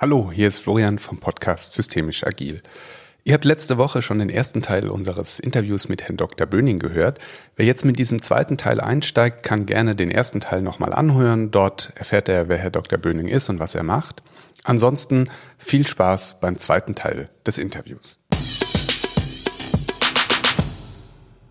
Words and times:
Hallo, 0.00 0.30
hier 0.32 0.46
ist 0.46 0.60
Florian 0.60 1.00
vom 1.00 1.18
Podcast 1.18 1.72
Systemisch 1.72 2.24
Agil. 2.24 2.62
Ihr 3.24 3.34
habt 3.34 3.44
letzte 3.44 3.78
Woche 3.78 4.00
schon 4.00 4.20
den 4.20 4.30
ersten 4.30 4.62
Teil 4.62 4.90
unseres 4.90 5.40
Interviews 5.40 5.88
mit 5.88 6.04
Herrn 6.04 6.16
Dr. 6.16 6.46
Böning 6.46 6.78
gehört. 6.78 7.18
Wer 7.56 7.66
jetzt 7.66 7.84
mit 7.84 7.98
diesem 7.98 8.22
zweiten 8.22 8.56
Teil 8.56 8.80
einsteigt, 8.80 9.42
kann 9.42 9.66
gerne 9.66 9.96
den 9.96 10.12
ersten 10.12 10.38
Teil 10.38 10.62
nochmal 10.62 10.92
anhören. 10.92 11.50
Dort 11.50 11.92
erfährt 11.96 12.28
er, 12.28 12.48
wer 12.48 12.58
Herr 12.58 12.70
Dr. 12.70 12.96
Böning 12.96 13.26
ist 13.26 13.48
und 13.48 13.58
was 13.58 13.74
er 13.74 13.82
macht. 13.82 14.22
Ansonsten 14.62 15.30
viel 15.58 15.84
Spaß 15.84 16.38
beim 16.40 16.58
zweiten 16.58 16.94
Teil 16.94 17.28
des 17.44 17.58
Interviews. 17.58 18.20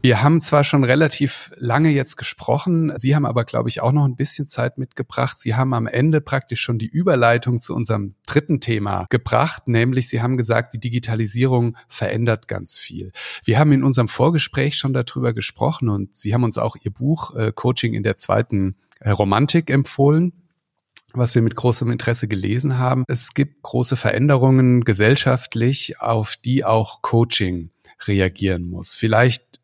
Wir 0.08 0.24
haben 0.24 0.40
zwar 0.40 0.64
schon 0.64 0.86
relativ 0.86 1.52
lange 1.58 1.90
jetzt 1.90 2.16
gesprochen, 2.16 2.94
Sie 2.96 3.14
haben 3.14 3.26
aber, 3.26 3.44
glaube 3.44 3.68
ich, 3.68 3.82
auch 3.82 3.92
noch 3.92 4.06
ein 4.06 4.16
bisschen 4.16 4.48
Zeit 4.48 4.78
mitgebracht. 4.78 5.38
Sie 5.38 5.54
haben 5.54 5.74
am 5.74 5.86
Ende 5.86 6.22
praktisch 6.22 6.62
schon 6.62 6.80
die 6.80 6.88
Überleitung 6.88 7.60
zu 7.60 7.76
unserem 7.76 8.16
dritten 8.26 8.62
Thema 8.62 9.08
gebracht, 9.10 9.68
nämlich 9.68 10.08
Sie 10.08 10.22
haben 10.22 10.38
gesagt, 10.38 10.74
die 10.74 10.80
Digitalisierung 10.80 11.76
verändert 11.90 12.48
ganz 12.48 12.78
viel. 12.78 13.12
Wir 13.44 13.60
haben 13.60 13.74
in 13.74 13.84
unserem 13.84 14.08
Vorgespräch 14.08 14.78
schon 14.78 14.94
darüber 14.94 15.34
gesprochen 15.34 15.90
und 15.90 16.16
Sie 16.16 16.34
haben 16.34 16.46
uns 16.46 16.58
auch 16.58 16.78
Ihr 16.82 16.92
Buch 16.92 17.36
äh, 17.36 17.52
Coaching 17.54 17.94
in 17.94 18.04
der 18.04 18.16
zweiten 18.16 18.78
äh, 19.02 19.10
Romantik 19.10 19.70
empfohlen 19.70 20.32
was 21.14 21.36
wir 21.36 21.42
mit 21.42 21.56
großem 21.56 21.90
Interesse 21.90 22.28
gelesen 22.28 22.78
haben. 22.78 23.04
Es 23.08 23.34
gibt 23.34 23.64
große 23.64 23.96
Veränderungen 23.96 24.84
gesellschaftlich, 24.84 26.00
auf 26.00 26.36
die 26.38 26.64
auch 26.64 27.02
Coaching 27.02 27.72
reagieren 28.06 28.70
muss. 28.70 28.94
Vielleicht 28.94 29.58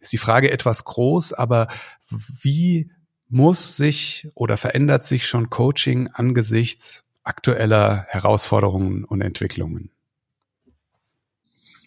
ist 0.00 0.12
die 0.12 0.18
Frage 0.18 0.50
etwas 0.50 0.84
groß, 0.84 1.32
aber 1.32 1.68
wie 2.10 2.90
muss 3.28 3.76
sich 3.76 4.28
oder 4.34 4.56
verändert 4.56 5.04
sich 5.04 5.26
schon 5.26 5.50
Coaching 5.50 6.08
angesichts 6.12 7.04
aktueller 7.24 8.06
Herausforderungen 8.08 9.04
und 9.04 9.22
Entwicklungen? 9.22 9.90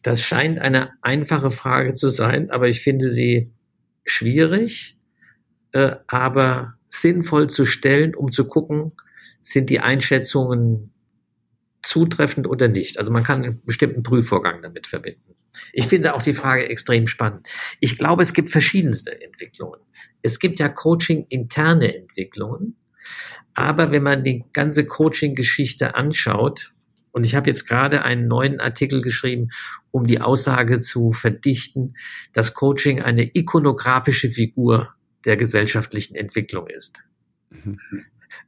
Das 0.04 0.22
scheint 0.22 0.60
eine 0.60 0.92
einfache 1.02 1.52
Frage 1.52 1.94
zu 1.94 2.10
sein, 2.10 2.50
aber 2.50 2.68
ich 2.68 2.82
finde 2.82 3.10
sie 3.10 3.52
schwierig, 4.06 4.98
äh, 5.72 5.96
aber 6.08 6.76
sinnvoll 6.88 7.50
zu 7.50 7.66
stellen, 7.66 8.16
um 8.16 8.32
zu 8.32 8.46
gucken, 8.46 8.94
sind 9.42 9.70
die 9.70 9.80
Einschätzungen 9.80 10.92
zutreffend 11.82 12.48
oder 12.48 12.68
nicht. 12.68 13.00
Also 13.00 13.12
man 13.12 13.24
kann 13.24 13.44
einen 13.44 13.62
bestimmten 13.66 14.04
Prüfvorgang 14.04 14.62
damit 14.62 14.88
verbinden. 14.88 15.37
Ich 15.74 15.88
finde 15.88 16.14
auch 16.14 16.22
die 16.22 16.34
Frage 16.34 16.68
extrem 16.70 17.08
spannend. 17.08 17.48
Ich 17.80 17.98
glaube, 17.98 18.24
es 18.24 18.34
gibt 18.34 18.50
verschiedenste 18.50 19.22
Entwicklungen. 19.22 19.80
Es 20.22 20.40
gibt 20.40 20.60
ja 20.60 20.70
Coaching-interne 20.70 21.96
Entwicklungen. 21.96 22.76
Aber 23.54 23.92
wenn 23.92 24.04
man 24.04 24.24
die 24.24 24.44
ganze 24.54 24.86
Coaching-Geschichte 24.86 25.96
anschaut, 25.96 26.74
und 27.12 27.24
ich 27.24 27.34
habe 27.34 27.50
jetzt 27.50 27.68
gerade 27.68 28.04
einen 28.04 28.28
neuen 28.28 28.60
Artikel 28.60 29.02
geschrieben, 29.02 29.50
um 29.90 30.06
die 30.06 30.22
Aussage 30.22 30.80
zu 30.80 31.12
verdichten, 31.12 31.96
dass 32.34 32.54
Coaching 32.54 33.02
eine 33.02 33.36
ikonografische 33.36 34.30
Figur 34.30 34.94
der 35.26 35.36
gesellschaftlichen 35.36 36.16
Entwicklung 36.16 36.68
ist. 36.68 37.04
Mhm. 37.50 37.80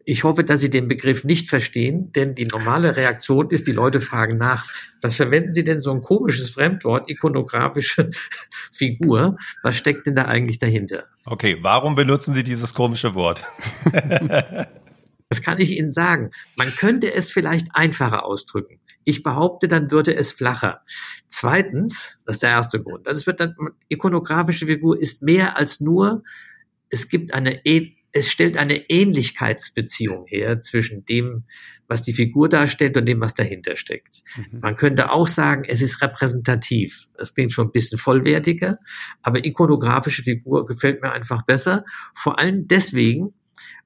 Ich 0.05 0.23
hoffe, 0.23 0.43
dass 0.43 0.59
Sie 0.59 0.69
den 0.69 0.87
Begriff 0.87 1.23
nicht 1.23 1.47
verstehen, 1.49 2.11
denn 2.11 2.35
die 2.35 2.45
normale 2.45 2.95
Reaktion 2.95 3.49
ist, 3.49 3.67
die 3.67 3.71
Leute 3.71 4.01
fragen 4.01 4.37
nach, 4.37 4.71
was 5.01 5.15
verwenden 5.15 5.53
Sie 5.53 5.63
denn 5.63 5.79
so 5.79 5.91
ein 5.91 6.01
komisches 6.01 6.51
Fremdwort, 6.51 7.09
ikonografische 7.09 8.09
Figur? 8.71 9.37
Was 9.63 9.77
steckt 9.77 10.07
denn 10.07 10.15
da 10.15 10.25
eigentlich 10.25 10.57
dahinter? 10.57 11.05
Okay, 11.25 11.57
warum 11.61 11.95
benutzen 11.95 12.33
Sie 12.33 12.43
dieses 12.43 12.73
komische 12.73 13.15
Wort? 13.15 13.45
das 15.29 15.41
kann 15.41 15.59
ich 15.59 15.77
Ihnen 15.77 15.91
sagen. 15.91 16.31
Man 16.57 16.69
könnte 16.75 17.13
es 17.13 17.31
vielleicht 17.31 17.67
einfacher 17.73 18.25
ausdrücken. 18.25 18.79
Ich 19.05 19.23
behaupte, 19.23 19.67
dann 19.67 19.91
würde 19.91 20.15
es 20.15 20.33
flacher. 20.33 20.81
Zweitens, 21.27 22.19
das 22.25 22.37
ist 22.37 22.43
der 22.43 22.51
erste 22.51 22.81
Grund. 22.81 23.07
Also 23.07 23.21
es 23.21 23.27
wird 23.27 23.39
dann, 23.39 23.55
ikonografische 23.87 24.67
Figur 24.67 24.99
ist 24.99 25.21
mehr 25.21 25.57
als 25.57 25.79
nur, 25.79 26.23
es 26.89 27.07
gibt 27.07 27.33
eine 27.33 27.65
es 28.11 28.31
stellt 28.31 28.57
eine 28.57 28.89
Ähnlichkeitsbeziehung 28.89 30.25
her 30.27 30.61
zwischen 30.61 31.05
dem, 31.05 31.45
was 31.87 32.01
die 32.01 32.13
Figur 32.13 32.49
darstellt 32.49 32.97
und 32.97 33.05
dem, 33.05 33.19
was 33.21 33.33
dahinter 33.33 33.75
steckt. 33.75 34.21
Mhm. 34.35 34.59
Man 34.61 34.75
könnte 34.75 35.11
auch 35.11 35.27
sagen, 35.27 35.63
es 35.67 35.81
ist 35.81 36.01
repräsentativ. 36.01 37.07
Das 37.17 37.33
klingt 37.33 37.53
schon 37.53 37.67
ein 37.67 37.71
bisschen 37.71 37.97
vollwertiger, 37.97 38.77
aber 39.21 39.45
ikonografische 39.45 40.23
Figur 40.23 40.65
gefällt 40.65 41.01
mir 41.01 41.11
einfach 41.11 41.43
besser. 41.43 41.85
Vor 42.13 42.39
allem 42.39 42.67
deswegen, 42.67 43.33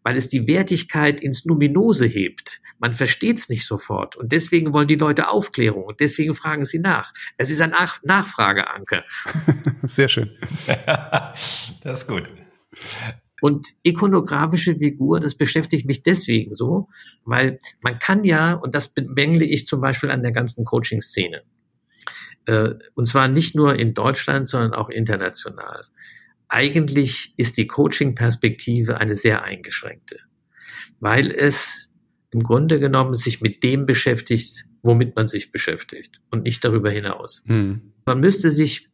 weil 0.04 0.18
es 0.18 0.28
die 0.28 0.48
Wertigkeit 0.48 1.22
ins 1.22 1.46
Numinose 1.46 2.06
hebt. 2.06 2.62
Man 2.80 2.94
versteht 2.94 3.38
es 3.40 3.50
nicht 3.50 3.66
sofort 3.66 4.18
und 4.18 4.34
deswegen 4.34 4.74
wollen 4.74 4.90
die 4.90 4.96
Leute 4.96 5.30
Aufklärung 5.30 5.86
und 5.86 6.02
deswegen 6.02 6.34
fragen 6.36 6.66
sie 6.66 6.80
nach. 6.80 7.14
Es 7.38 7.50
ist 7.50 7.62
ein 7.62 7.70
Nach 7.70 8.02
Nachfrageanker. 8.04 9.04
Sehr 9.84 10.10
schön. 10.10 10.32
das 10.68 12.00
ist 12.00 12.08
gut. 12.08 12.30
Und 13.44 13.74
ikonografische 13.84 14.78
Figur, 14.78 15.20
das 15.20 15.36
beschäftigt 15.36 15.86
mich 15.86 16.02
deswegen 16.02 16.54
so, 16.54 16.88
weil 17.26 17.60
man 17.82 18.00
kann 18.00 18.24
ja, 18.24 18.54
und 18.54 18.74
das 18.74 18.88
bemängle 18.88 19.44
ich 19.44 19.66
zum 19.66 19.82
Beispiel 19.82 20.12
an 20.12 20.24
der 20.24 20.32
ganzen 20.32 20.64
Coaching-Szene, 20.64 21.42
äh, 22.46 22.70
und 22.94 23.06
zwar 23.06 23.28
nicht 23.28 23.54
nur 23.54 23.76
in 23.76 23.94
Deutschland, 23.94 24.48
sondern 24.48 24.74
auch 24.74 24.90
international. 24.90 25.84
Eigentlich 26.48 27.34
ist 27.36 27.58
die 27.58 27.68
Coaching-Perspektive 27.68 29.02
eine 29.02 29.14
sehr 29.14 29.44
eingeschränkte, 29.44 30.20
weil 31.02 31.30
es 31.30 31.92
im 32.32 32.44
Grunde 32.44 32.80
genommen 32.80 33.14
sich 33.14 33.42
mit 33.42 33.62
dem 33.62 33.86
beschäftigt, 33.86 34.68
womit 34.84 35.18
man 35.18 35.28
sich 35.28 35.52
beschäftigt 35.52 36.22
und 36.32 36.44
nicht 36.44 36.64
darüber 36.64 36.92
hinaus. 36.92 37.44
Hm. 37.46 37.92
Man 38.06 38.22
müsste 38.22 38.52
sich 38.52 38.88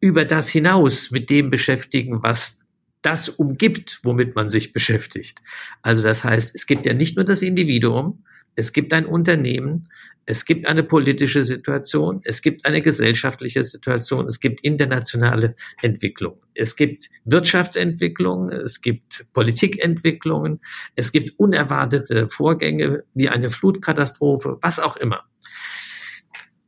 über 0.00 0.24
das 0.24 0.48
hinaus 0.48 1.12
mit 1.12 1.30
dem 1.30 1.50
beschäftigen, 1.50 2.24
was 2.24 2.58
das 3.02 3.28
umgibt, 3.28 4.00
womit 4.02 4.34
man 4.34 4.48
sich 4.48 4.72
beschäftigt. 4.72 5.40
Also 5.82 6.02
das 6.02 6.24
heißt, 6.24 6.54
es 6.54 6.66
gibt 6.66 6.86
ja 6.86 6.94
nicht 6.94 7.16
nur 7.16 7.24
das 7.24 7.42
Individuum, 7.42 8.24
es 8.56 8.72
gibt 8.72 8.92
ein 8.94 9.04
Unternehmen, 9.04 9.88
es 10.24 10.44
gibt 10.44 10.66
eine 10.66 10.82
politische 10.82 11.44
Situation, 11.44 12.20
es 12.24 12.42
gibt 12.42 12.64
eine 12.64 12.80
gesellschaftliche 12.80 13.62
Situation, 13.62 14.26
es 14.26 14.40
gibt 14.40 14.62
internationale 14.62 15.54
Entwicklung, 15.82 16.40
es 16.54 16.74
gibt 16.74 17.10
Wirtschaftsentwicklung, 17.24 18.48
es 18.48 18.80
gibt 18.80 19.26
Politikentwicklungen, 19.34 20.60
es 20.96 21.12
gibt 21.12 21.38
unerwartete 21.38 22.28
Vorgänge 22.28 23.04
wie 23.14 23.28
eine 23.28 23.50
Flutkatastrophe, 23.50 24.58
was 24.62 24.80
auch 24.80 24.96
immer. 24.96 25.22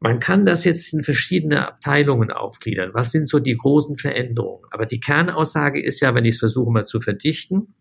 Man 0.01 0.21
kann 0.21 0.45
das 0.45 0.65
jetzt 0.65 0.93
in 0.93 1.03
verschiedene 1.03 1.67
Abteilungen 1.67 2.31
aufgliedern. 2.31 2.91
Was 2.95 3.11
sind 3.11 3.27
so 3.27 3.41
die 3.41 3.57
großen 3.57 3.97
Veränderungen? 3.97 4.65
Aber 4.71 4.87
die 4.87 5.01
Kernaussage 5.01 5.83
ist 5.83 6.01
ja, 6.01 6.15
wenn 6.15 6.25
ich 6.25 6.35
es 6.35 6.41
versuche 6.41 6.71
mal 6.71 6.85
zu 6.85 7.01
verdichten, 7.01 7.75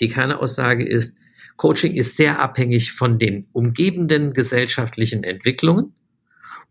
die 0.00 0.08
Kernaussage 0.08 0.86
ist, 0.86 1.16
Coaching 1.56 1.94
ist 1.94 2.16
sehr 2.16 2.40
abhängig 2.40 2.92
von 2.92 3.18
den 3.18 3.46
umgebenden 3.52 4.32
gesellschaftlichen 4.32 5.22
Entwicklungen 5.22 5.94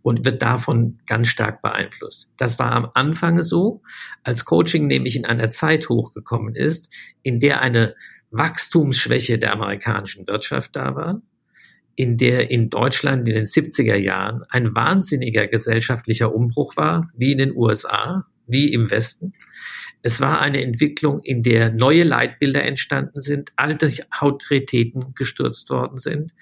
und 0.02 0.26
wird 0.26 0.42
davon 0.42 1.00
ganz 1.06 1.30
stark 1.30 1.62
beeinflusst. 1.62 2.30
Das 2.36 2.60
war 2.60 2.74
am 2.74 2.90
Anfang 2.94 3.42
so, 3.42 3.82
als 4.24 4.44
Coaching 4.44 4.88
nämlich 4.88 5.16
in 5.16 5.26
einer 5.26 5.52
Zeit 5.52 5.88
hochgekommen 5.88 6.56
ist, 6.56 6.94
in 7.22 7.40
der 7.40 7.62
eine 7.62 7.96
Wachstumsschwäche 8.32 9.40
der 9.40 9.54
amerikanischen 9.54 10.28
Wirtschaft 10.28 10.76
da 10.76 10.96
war 10.96 11.22
in 11.96 12.18
der 12.18 12.50
in 12.50 12.70
Deutschland 12.70 13.28
in 13.28 13.36
den 13.36 13.46
70er 13.46 13.96
Jahren 13.96 14.44
ein 14.50 14.76
wahnsinniger 14.76 15.48
gesellschaftlicher 15.48 16.34
Umbruch 16.34 16.76
war, 16.76 17.10
wie 17.16 17.32
in 17.32 17.38
den 17.38 17.56
USA, 17.56 18.26
wie 18.48 18.74
im 18.74 18.90
Westen. 18.90 19.34
Es 20.06 20.20
war 20.20 20.42
eine 20.42 20.62
Entwicklung, 20.62 21.22
in 21.24 21.44
der 21.44 21.72
neue 21.72 22.04
Leitbilder 22.04 22.64
entstanden 22.64 23.22
sind, 23.22 23.54
alte 23.56 23.94
Autoritäten 24.12 25.14
gestürzt 25.16 25.70
worden 25.70 25.98
sind, 25.98 26.34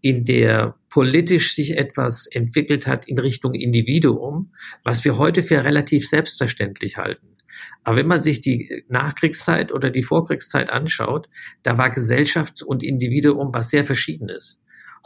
in 0.00 0.24
der 0.24 0.76
politisch 0.88 1.54
sich 1.54 1.76
etwas 1.76 2.26
entwickelt 2.28 2.86
hat 2.86 3.06
in 3.06 3.18
Richtung 3.18 3.52
Individuum, 3.52 4.54
was 4.84 5.04
wir 5.04 5.18
heute 5.18 5.42
für 5.42 5.62
relativ 5.62 6.08
selbstverständlich 6.08 6.96
halten. 6.96 7.36
Aber 7.84 7.96
wenn 7.96 8.06
man 8.06 8.22
sich 8.22 8.40
die 8.40 8.84
Nachkriegszeit 8.88 9.70
oder 9.70 9.90
die 9.90 10.02
Vorkriegszeit 10.02 10.70
anschaut, 10.70 11.28
da 11.62 11.76
war 11.76 11.90
Gesellschaft 11.90 12.62
und 12.62 12.82
Individuum 12.82 13.52
was 13.52 13.68
sehr 13.68 13.84
Verschiedenes. 13.84 14.60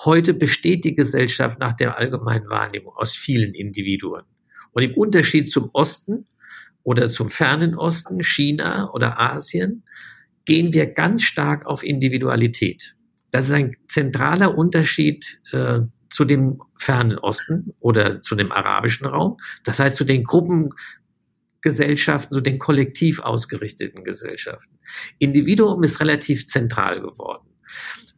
Heute 0.05 0.35
besteht 0.35 0.85
die 0.85 0.95
Gesellschaft 0.95 1.59
nach 1.59 1.75
der 1.75 1.99
allgemeinen 1.99 2.51
Wahrnehmung 2.51 2.95
aus 2.95 3.15
vielen 3.15 3.55
Individuen. 3.55 4.25
Und 4.73 4.83
im 4.83 4.95
Unterschied 4.95 5.51
zum 5.51 5.71
Osten 5.73 6.27
oder 6.83 7.09
zum 7.09 7.31
fernen 7.31 7.77
Osten, 7.77 8.23
China 8.23 8.93
oder 8.93 9.21
Asien, 9.21 9.85
gehen 10.45 10.73
wir 10.73 10.87
ganz 10.87 11.23
stark 11.23 11.67
auf 11.67 11.83
Individualität. 11.83 12.95
Das 13.31 13.47
ist 13.47 13.53
ein 13.53 13.77
zentraler 13.89 14.57
Unterschied 14.57 15.41
äh, 15.53 15.81
zu 16.11 16.25
dem 16.25 16.63
fernen 16.77 17.19
Osten 17.19 17.75
oder 17.81 18.23
zu 18.23 18.37
dem 18.37 18.53
arabischen 18.53 19.07
Raum. 19.07 19.39
Das 19.65 19.81
heißt 19.81 19.97
zu 19.97 20.05
den 20.05 20.23
Gruppengesellschaften, 20.23 22.33
zu 22.33 22.41
den 22.41 22.59
kollektiv 22.59 23.21
ausgerichteten 23.21 24.05
Gesellschaften. 24.05 24.79
Individuum 25.19 25.83
ist 25.83 25.99
relativ 26.01 26.47
zentral 26.47 27.01
geworden. 27.01 27.49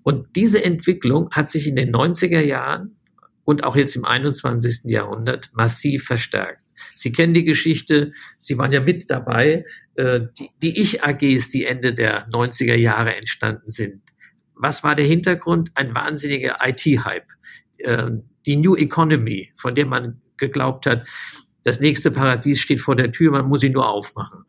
Und 0.02 0.36
diese 0.36 0.64
Entwicklung 0.64 1.30
hat 1.32 1.50
sich 1.50 1.66
in 1.66 1.76
den 1.76 1.92
90er 1.92 2.40
Jahren 2.40 2.96
und 3.44 3.64
auch 3.64 3.76
jetzt 3.76 3.96
im 3.96 4.04
21. 4.04 4.82
Jahrhundert 4.84 5.50
massiv 5.52 6.04
verstärkt. 6.04 6.62
Sie 6.94 7.12
kennen 7.12 7.32
die 7.32 7.44
Geschichte, 7.44 8.12
Sie 8.38 8.58
waren 8.58 8.72
ja 8.72 8.80
mit 8.80 9.10
dabei, 9.10 9.64
äh, 9.94 10.20
die, 10.38 10.50
die 10.62 10.80
Ich-AGs, 10.80 11.50
die 11.50 11.64
Ende 11.64 11.94
der 11.94 12.28
90er 12.28 12.74
Jahre 12.74 13.16
entstanden 13.16 13.70
sind. 13.70 14.02
Was 14.54 14.84
war 14.84 14.94
der 14.94 15.06
Hintergrund? 15.06 15.70
Ein 15.74 15.94
wahnsinniger 15.94 16.58
IT-Hype. 16.62 17.28
Äh, 17.78 18.10
die 18.44 18.56
New 18.56 18.76
Economy, 18.76 19.52
von 19.54 19.74
der 19.74 19.86
man 19.86 20.20
geglaubt 20.36 20.86
hat, 20.86 21.06
das 21.66 21.80
nächste 21.80 22.12
Paradies 22.12 22.60
steht 22.60 22.80
vor 22.80 22.94
der 22.94 23.10
Tür, 23.10 23.32
man 23.32 23.48
muss 23.48 23.64
ihn 23.64 23.72
nur 23.72 23.88
aufmachen. 23.88 24.44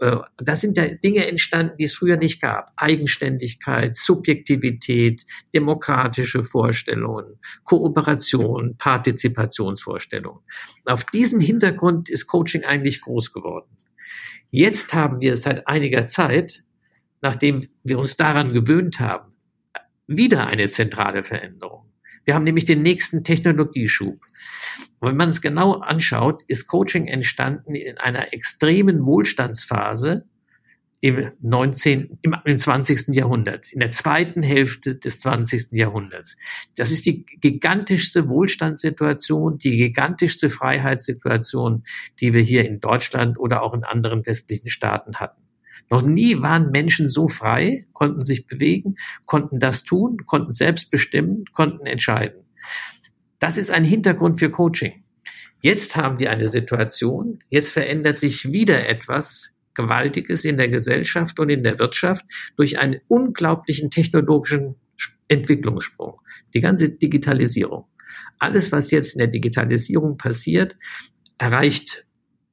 Äh, 0.00 0.18
das 0.36 0.60
sind 0.60 0.78
Dinge 1.02 1.26
entstanden, 1.26 1.78
die 1.78 1.84
es 1.84 1.94
früher 1.94 2.18
nicht 2.18 2.42
gab. 2.42 2.72
Eigenständigkeit, 2.76 3.96
Subjektivität, 3.96 5.24
demokratische 5.54 6.44
Vorstellungen, 6.44 7.38
Kooperation, 7.64 8.76
Partizipationsvorstellungen. 8.76 10.42
Auf 10.84 11.04
diesem 11.04 11.40
Hintergrund 11.40 12.10
ist 12.10 12.26
Coaching 12.26 12.64
eigentlich 12.64 13.00
groß 13.00 13.32
geworden. 13.32 13.78
Jetzt 14.50 14.92
haben 14.92 15.22
wir 15.22 15.38
seit 15.38 15.66
einiger 15.68 16.06
Zeit, 16.06 16.64
nachdem 17.22 17.66
wir 17.82 17.98
uns 17.98 18.18
daran 18.18 18.52
gewöhnt 18.52 19.00
haben, 19.00 19.32
wieder 20.06 20.46
eine 20.48 20.68
zentrale 20.68 21.22
Veränderung. 21.22 21.90
Wir 22.28 22.34
haben 22.34 22.44
nämlich 22.44 22.66
den 22.66 22.82
nächsten 22.82 23.24
Technologieschub. 23.24 24.20
Und 24.98 25.08
wenn 25.08 25.16
man 25.16 25.30
es 25.30 25.40
genau 25.40 25.76
anschaut, 25.76 26.42
ist 26.46 26.66
Coaching 26.66 27.06
entstanden 27.06 27.74
in 27.74 27.96
einer 27.96 28.34
extremen 28.34 29.06
Wohlstandsphase 29.06 30.26
im 31.00 31.30
19., 31.40 32.18
im, 32.20 32.36
im 32.44 32.58
20. 32.58 33.14
Jahrhundert, 33.14 33.72
in 33.72 33.80
der 33.80 33.92
zweiten 33.92 34.42
Hälfte 34.42 34.96
des 34.96 35.20
20. 35.20 35.68
Jahrhunderts. 35.72 36.36
Das 36.76 36.90
ist 36.90 37.06
die 37.06 37.24
gigantischste 37.24 38.28
Wohlstandssituation, 38.28 39.56
die 39.56 39.78
gigantischste 39.78 40.50
Freiheitssituation, 40.50 41.84
die 42.20 42.34
wir 42.34 42.42
hier 42.42 42.68
in 42.68 42.80
Deutschland 42.80 43.38
oder 43.38 43.62
auch 43.62 43.72
in 43.72 43.84
anderen 43.84 44.26
westlichen 44.26 44.68
Staaten 44.68 45.14
hatten. 45.14 45.47
Noch 45.90 46.02
nie 46.02 46.40
waren 46.42 46.70
Menschen 46.70 47.08
so 47.08 47.28
frei, 47.28 47.86
konnten 47.92 48.24
sich 48.24 48.46
bewegen, 48.46 48.96
konnten 49.26 49.58
das 49.58 49.84
tun, 49.84 50.18
konnten 50.26 50.52
selbst 50.52 50.90
bestimmen, 50.90 51.44
konnten 51.52 51.86
entscheiden. 51.86 52.44
Das 53.38 53.56
ist 53.56 53.70
ein 53.70 53.84
Hintergrund 53.84 54.38
für 54.38 54.50
Coaching. 54.50 55.04
Jetzt 55.60 55.96
haben 55.96 56.18
wir 56.18 56.30
eine 56.30 56.48
Situation, 56.48 57.38
jetzt 57.48 57.72
verändert 57.72 58.18
sich 58.18 58.52
wieder 58.52 58.88
etwas 58.88 59.52
Gewaltiges 59.74 60.44
in 60.44 60.56
der 60.56 60.68
Gesellschaft 60.68 61.38
und 61.40 61.50
in 61.50 61.62
der 61.62 61.78
Wirtschaft 61.78 62.24
durch 62.56 62.78
einen 62.78 63.00
unglaublichen 63.08 63.90
technologischen 63.90 64.76
Entwicklungssprung. 65.28 66.20
Die 66.54 66.60
ganze 66.60 66.90
Digitalisierung. 66.90 67.86
Alles, 68.38 68.72
was 68.72 68.90
jetzt 68.90 69.14
in 69.14 69.18
der 69.18 69.28
Digitalisierung 69.28 70.16
passiert, 70.16 70.76
erreicht 71.38 72.06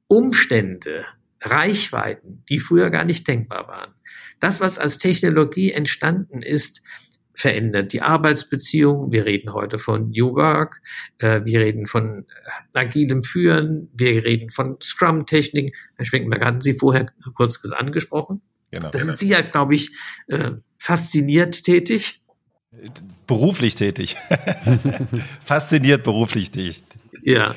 Umstände, 0.08 1.06
Reichweiten, 1.50 2.44
die 2.48 2.58
früher 2.58 2.90
gar 2.90 3.04
nicht 3.04 3.26
denkbar 3.26 3.68
waren. 3.68 3.94
Das, 4.40 4.60
was 4.60 4.78
als 4.78 4.98
Technologie 4.98 5.72
entstanden 5.72 6.42
ist, 6.42 6.82
verändert 7.36 7.92
die 7.92 8.00
Arbeitsbeziehung. 8.02 9.12
Wir 9.12 9.26
reden 9.26 9.52
heute 9.52 9.78
von 9.78 10.10
New 10.10 10.34
Work, 10.34 10.80
äh, 11.18 11.42
wir 11.44 11.60
reden 11.60 11.86
von 11.86 12.24
äh, 12.74 12.78
agilem 12.78 13.22
Führen, 13.22 13.90
wir 13.92 14.24
reden 14.24 14.50
von 14.50 14.78
Scrum-Technik. 14.82 15.76
Herr 15.96 16.06
Schwenkenberg, 16.06 16.44
hatten 16.44 16.60
Sie 16.62 16.74
vorher 16.74 17.06
kurz 17.34 17.60
angesprochen? 17.72 18.40
Genau. 18.70 18.90
Da 18.90 18.98
sind 18.98 19.18
Sie 19.18 19.28
ja, 19.28 19.42
glaube 19.42 19.74
ich, 19.74 19.90
äh, 20.28 20.52
fasziniert 20.78 21.62
tätig. 21.62 22.22
Beruflich 23.26 23.74
tätig. 23.74 24.16
Fasziniert 25.40 26.04
beruflich 26.04 26.50
tätig. 26.50 26.82
Ja. 27.22 27.54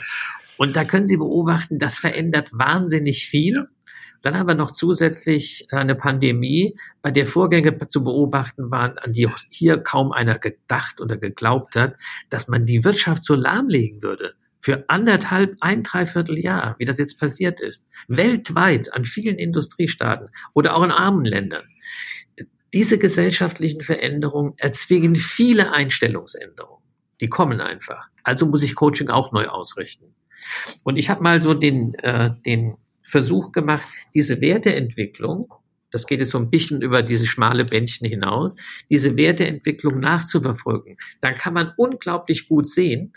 Und 0.57 0.75
da 0.75 0.83
können 0.83 1.07
Sie 1.07 1.17
beobachten, 1.17 1.79
das 1.79 1.97
verändert 1.97 2.49
wahnsinnig 2.51 3.27
viel. 3.27 3.69
Dann 4.21 4.37
haben 4.37 4.47
wir 4.47 4.55
noch 4.55 4.71
zusätzlich 4.71 5.67
eine 5.71 5.95
Pandemie, 5.95 6.75
bei 7.01 7.11
der 7.11 7.25
Vorgänge 7.25 7.77
zu 7.87 8.03
beobachten 8.03 8.71
waren, 8.71 8.97
an 8.97 9.13
die 9.13 9.29
hier 9.49 9.77
kaum 9.77 10.11
einer 10.11 10.37
gedacht 10.37 10.99
oder 10.99 11.17
geglaubt 11.17 11.75
hat, 11.75 11.95
dass 12.29 12.47
man 12.47 12.65
die 12.65 12.83
Wirtschaft 12.83 13.23
so 13.23 13.35
lahmlegen 13.35 14.01
würde. 14.01 14.33
Für 14.61 14.83
anderthalb, 14.89 15.55
ein 15.61 15.83
Dreivierteljahr, 15.83 16.75
wie 16.79 16.85
das 16.85 16.99
jetzt 16.99 17.17
passiert 17.17 17.61
ist. 17.61 17.85
Weltweit 18.09 18.93
an 18.93 19.05
vielen 19.05 19.37
Industriestaaten 19.37 20.29
oder 20.53 20.75
auch 20.75 20.83
in 20.83 20.91
armen 20.91 21.23
Ländern. 21.23 21.63
Diese 22.73 22.99
gesellschaftlichen 22.99 23.81
Veränderungen 23.81 24.53
erzwingen 24.57 25.15
viele 25.15 25.71
Einstellungsänderungen. 25.71 26.83
Die 27.21 27.29
kommen 27.29 27.61
einfach. 27.61 28.07
Also 28.23 28.45
muss 28.45 28.63
ich 28.63 28.75
Coaching 28.75 29.09
auch 29.09 29.31
neu 29.31 29.47
ausrichten. 29.47 30.13
Und 30.83 30.97
ich 30.97 31.09
habe 31.09 31.23
mal 31.23 31.41
so 31.41 31.53
den, 31.53 31.95
äh, 31.95 32.31
den 32.45 32.77
Versuch 33.03 33.51
gemacht, 33.51 33.85
diese 34.13 34.41
Werteentwicklung, 34.41 35.53
das 35.91 36.05
geht 36.05 36.19
jetzt 36.19 36.29
so 36.29 36.37
ein 36.37 36.49
bisschen 36.49 36.81
über 36.81 37.01
diese 37.01 37.25
schmale 37.25 37.65
Bändchen 37.65 38.07
hinaus, 38.07 38.55
diese 38.89 39.15
Werteentwicklung 39.17 39.99
nachzuverfolgen. 39.99 40.97
Dann 41.21 41.35
kann 41.35 41.53
man 41.53 41.73
unglaublich 41.77 42.47
gut 42.47 42.67
sehen, 42.67 43.13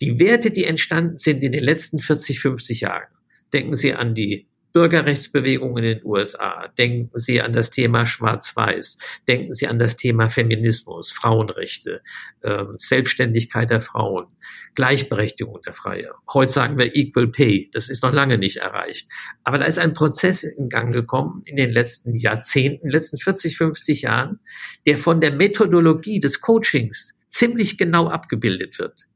die 0.00 0.20
Werte, 0.20 0.50
die 0.50 0.64
entstanden 0.64 1.16
sind 1.16 1.42
in 1.42 1.52
den 1.52 1.64
letzten 1.64 1.98
40, 1.98 2.40
50 2.40 2.82
Jahren. 2.82 3.08
Denken 3.52 3.74
Sie 3.74 3.94
an 3.94 4.14
die 4.14 4.46
Bürgerrechtsbewegung 4.76 5.78
in 5.78 5.84
den 5.84 6.04
USA. 6.04 6.68
Denken 6.76 7.08
Sie 7.14 7.40
an 7.40 7.54
das 7.54 7.70
Thema 7.70 8.04
Schwarz-Weiß. 8.04 8.98
Denken 9.26 9.54
Sie 9.54 9.68
an 9.68 9.78
das 9.78 9.96
Thema 9.96 10.28
Feminismus, 10.28 11.12
Frauenrechte, 11.12 12.02
äh, 12.42 12.64
Selbstständigkeit 12.76 13.70
der 13.70 13.80
Frauen, 13.80 14.26
Gleichberechtigung 14.74 15.62
der 15.64 15.72
Freie. 15.72 16.10
Heute 16.30 16.52
sagen 16.52 16.76
wir 16.76 16.94
Equal 16.94 17.28
Pay. 17.28 17.70
Das 17.72 17.88
ist 17.88 18.02
noch 18.02 18.12
lange 18.12 18.36
nicht 18.36 18.58
erreicht. 18.58 19.08
Aber 19.44 19.56
da 19.56 19.64
ist 19.64 19.78
ein 19.78 19.94
Prozess 19.94 20.44
in 20.44 20.68
Gang 20.68 20.92
gekommen 20.92 21.40
in 21.46 21.56
den 21.56 21.72
letzten 21.72 22.14
Jahrzehnten, 22.14 22.90
letzten 22.90 23.16
40, 23.16 23.56
50 23.56 24.02
Jahren, 24.02 24.40
der 24.84 24.98
von 24.98 25.22
der 25.22 25.32
Methodologie 25.32 26.18
des 26.18 26.42
Coachings 26.42 27.14
ziemlich 27.28 27.78
genau 27.78 28.08
abgebildet 28.08 28.78
wird. 28.78 29.06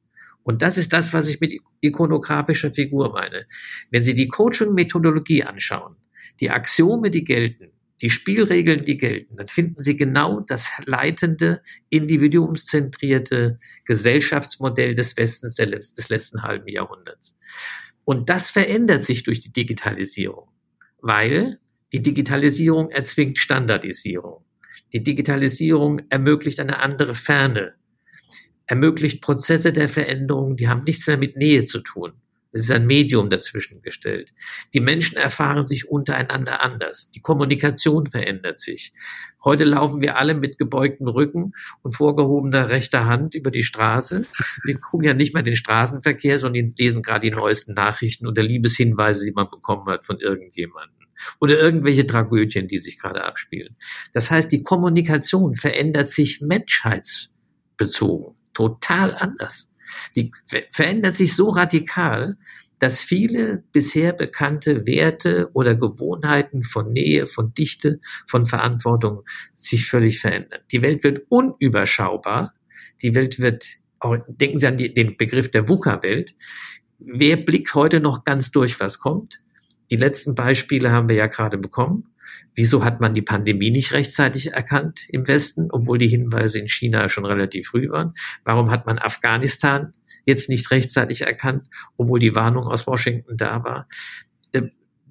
Und 0.51 0.63
das 0.63 0.79
ist 0.79 0.93
das, 0.93 1.13
was 1.13 1.29
ich 1.29 1.41
mit 1.41 1.55
ikonografischer 1.81 2.75
Figur 2.75 3.13
meine. 3.13 3.47
Wenn 3.93 4.03
Sie 4.03 4.15
die 4.15 4.27
Coaching-Methodologie 4.27 5.45
anschauen, 5.45 5.95
die 6.41 6.51
Axiome, 6.51 7.11
die 7.11 7.23
gelten, 7.23 7.71
die 8.03 8.11
Spielregeln, 8.11 8.83
die 8.83 8.97
gelten, 8.97 9.37
dann 9.37 9.47
finden 9.47 9.81
Sie 9.81 9.97
genau 9.97 10.41
das 10.41 10.73
leitende, 10.87 11.63
individuumszentrierte 11.89 13.59
Gesellschaftsmodell 13.85 14.97
des 14.97 15.17
Westens 15.17 15.55
des 15.55 16.09
letzten 16.09 16.43
halben 16.43 16.67
Jahrhunderts. 16.67 17.39
Und 18.05 18.29
das 18.29 18.51
verändert 18.51 19.05
sich 19.05 19.23
durch 19.23 19.39
die 19.39 19.53
Digitalisierung, 19.53 20.49
weil 21.01 21.61
die 21.93 22.03
Digitalisierung 22.03 22.91
erzwingt 22.91 23.39
Standardisierung. 23.39 24.45
Die 24.93 25.05
Digitalisierung 25.05 26.01
ermöglicht 26.11 26.59
eine 26.59 26.81
andere 26.81 27.15
Ferne 27.15 27.75
ermöglicht 28.71 29.21
Prozesse 29.21 29.73
der 29.73 29.89
Veränderung, 29.89 30.57
die 30.57 30.69
haben 30.69 30.85
nichts 30.85 31.09
mehr 31.09 31.19
mit 31.19 31.37
Nähe 31.37 31.65
zu 31.65 31.81
tun. 31.81 32.13
Es 32.53 32.63
ist 32.63 32.71
ein 32.71 32.87
Medium 32.87 33.31
dazwischen 33.31 33.83
gestellt. 33.83 34.33
Die 34.75 34.81
Menschen 34.81 35.17
erfahren 35.17 35.67
sich 35.67 35.89
untereinander 35.89 36.61
anders. 36.61 37.11
Die 37.11 37.21
Kommunikation 37.21 38.07
verändert 38.07 38.59
sich. 38.59 38.93
Heute 39.45 39.65
laufen 39.65 40.01
wir 40.01 40.17
alle 40.17 40.35
mit 40.35 40.59
gebeugtem 40.59 41.09
Rücken 41.09 41.53
und 41.83 41.97
vorgehobener 41.97 42.71
rechter 42.71 43.07
Hand 43.07 43.35
über 43.35 43.53
die 43.53 43.63
Straße. 43.63 44.27
Wir 44.65 44.79
gucken 44.79 45.07
ja 45.07 45.15
nicht 45.15 45.35
mehr 45.35 45.45
den 45.45 45.55
Straßenverkehr, 45.55 46.39
sondern 46.39 46.75
lesen 46.77 47.03
gerade 47.03 47.29
die 47.29 47.35
neuesten 47.35 47.75
Nachrichten 47.75 48.27
oder 48.27 48.43
Liebeshinweise, 48.43 49.25
die 49.25 49.33
man 49.33 49.51
bekommen 49.51 49.87
hat 49.87 50.07
von 50.07 50.19
irgendjemandem 50.19 50.97
oder 51.39 51.59
irgendwelche 51.59 52.07
Tragödien, 52.07 52.67
die 52.67 52.79
sich 52.79 52.99
gerade 52.99 53.25
abspielen. 53.25 53.77
Das 54.13 54.31
heißt, 54.31 54.51
die 54.51 54.63
Kommunikation 54.63 55.55
verändert 55.55 56.11
sich 56.11 56.41
menschheitsbezogen 56.41 58.40
total 58.55 59.15
anders. 59.15 59.71
Die 60.17 60.33
verändert 60.71 61.15
sich 61.15 61.35
so 61.35 61.49
radikal, 61.49 62.37
dass 62.81 63.03
viele 63.03 63.63
bisher 63.73 64.13
bekannte 64.13 64.87
Werte 64.87 65.51
oder 65.53 65.75
Gewohnheiten 65.75 66.65
von 66.65 66.93
Nähe, 66.93 67.27
von 67.27 67.53
Dichte, 67.53 68.01
von 68.27 68.47
Verantwortung 68.47 69.23
sich 69.55 69.87
völlig 69.87 70.19
verändern. 70.19 70.61
Die 70.73 70.83
Welt 70.83 71.05
wird 71.05 71.27
unüberschaubar. 71.29 72.55
Die 73.03 73.15
Welt 73.15 73.39
wird, 73.39 73.67
denken 74.29 74.59
Sie 74.59 74.67
an 74.67 74.79
die, 74.79 74.95
den 74.95 75.17
Begriff 75.19 75.51
der 75.51 75.69
VUCA-Welt. 75.69 76.35
Wer 76.99 77.37
blickt 77.37 77.75
heute 77.75 78.01
noch 78.01 78.25
ganz 78.25 78.51
durch, 78.51 78.81
was 78.81 78.99
kommt? 78.99 79.41
Die 79.91 79.97
letzten 79.97 80.35
Beispiele 80.35 80.91
haben 80.91 81.09
wir 81.09 81.17
ja 81.17 81.27
gerade 81.27 81.59
bekommen. 81.59 82.10
Wieso 82.55 82.85
hat 82.85 83.01
man 83.01 83.15
die 83.15 83.23
Pandemie 83.23 83.71
nicht 83.71 83.93
rechtzeitig 83.93 84.53
erkannt 84.53 85.07
im 85.09 85.27
Westen, 85.29 85.69
obwohl 85.71 85.99
die 85.99 86.09
Hinweise 86.09 86.59
in 86.59 86.69
China 86.69 87.09
schon 87.09 87.25
relativ 87.25 87.69
früh 87.69 87.89
waren? 87.91 88.15
Warum 88.45 88.71
hat 88.71 88.87
man 88.87 88.99
Afghanistan 88.99 89.93
jetzt 90.27 90.49
nicht 90.49 90.71
rechtzeitig 90.71 91.23
erkannt, 91.23 91.69
obwohl 91.97 92.19
die 92.19 92.35
Warnung 92.35 92.65
aus 92.65 92.87
Washington 92.87 93.37
da 93.37 93.65
war? 93.65 93.89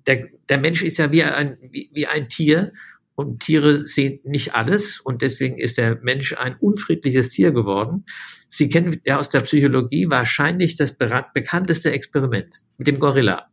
Der, 0.07 0.27
der 0.47 0.57
Mensch 0.57 0.81
ist 0.81 0.97
ja 0.97 1.11
wie 1.11 1.23
ein, 1.23 1.57
wie, 1.61 1.91
wie 1.93 2.07
ein 2.07 2.29
Tier 2.29 2.71
und 3.19 3.41
Tiere 3.41 3.83
sehen 3.83 4.21
nicht 4.23 4.55
alles 4.55 5.01
und 5.01 5.21
deswegen 5.21 5.57
ist 5.57 5.77
der 5.77 5.99
Mensch 6.01 6.33
ein 6.33 6.55
unfriedliches 6.55 7.29
Tier 7.29 7.51
geworden. 7.51 8.05
Sie 8.47 8.69
kennen 8.69 8.99
ja 9.05 9.19
aus 9.19 9.27
der 9.27 9.41
Psychologie 9.41 10.09
wahrscheinlich 10.09 10.75
das 10.75 10.95
bekannteste 10.95 11.91
Experiment 11.91 12.55
mit 12.77 12.87
dem 12.87 12.97
Gorilla. 12.97 13.49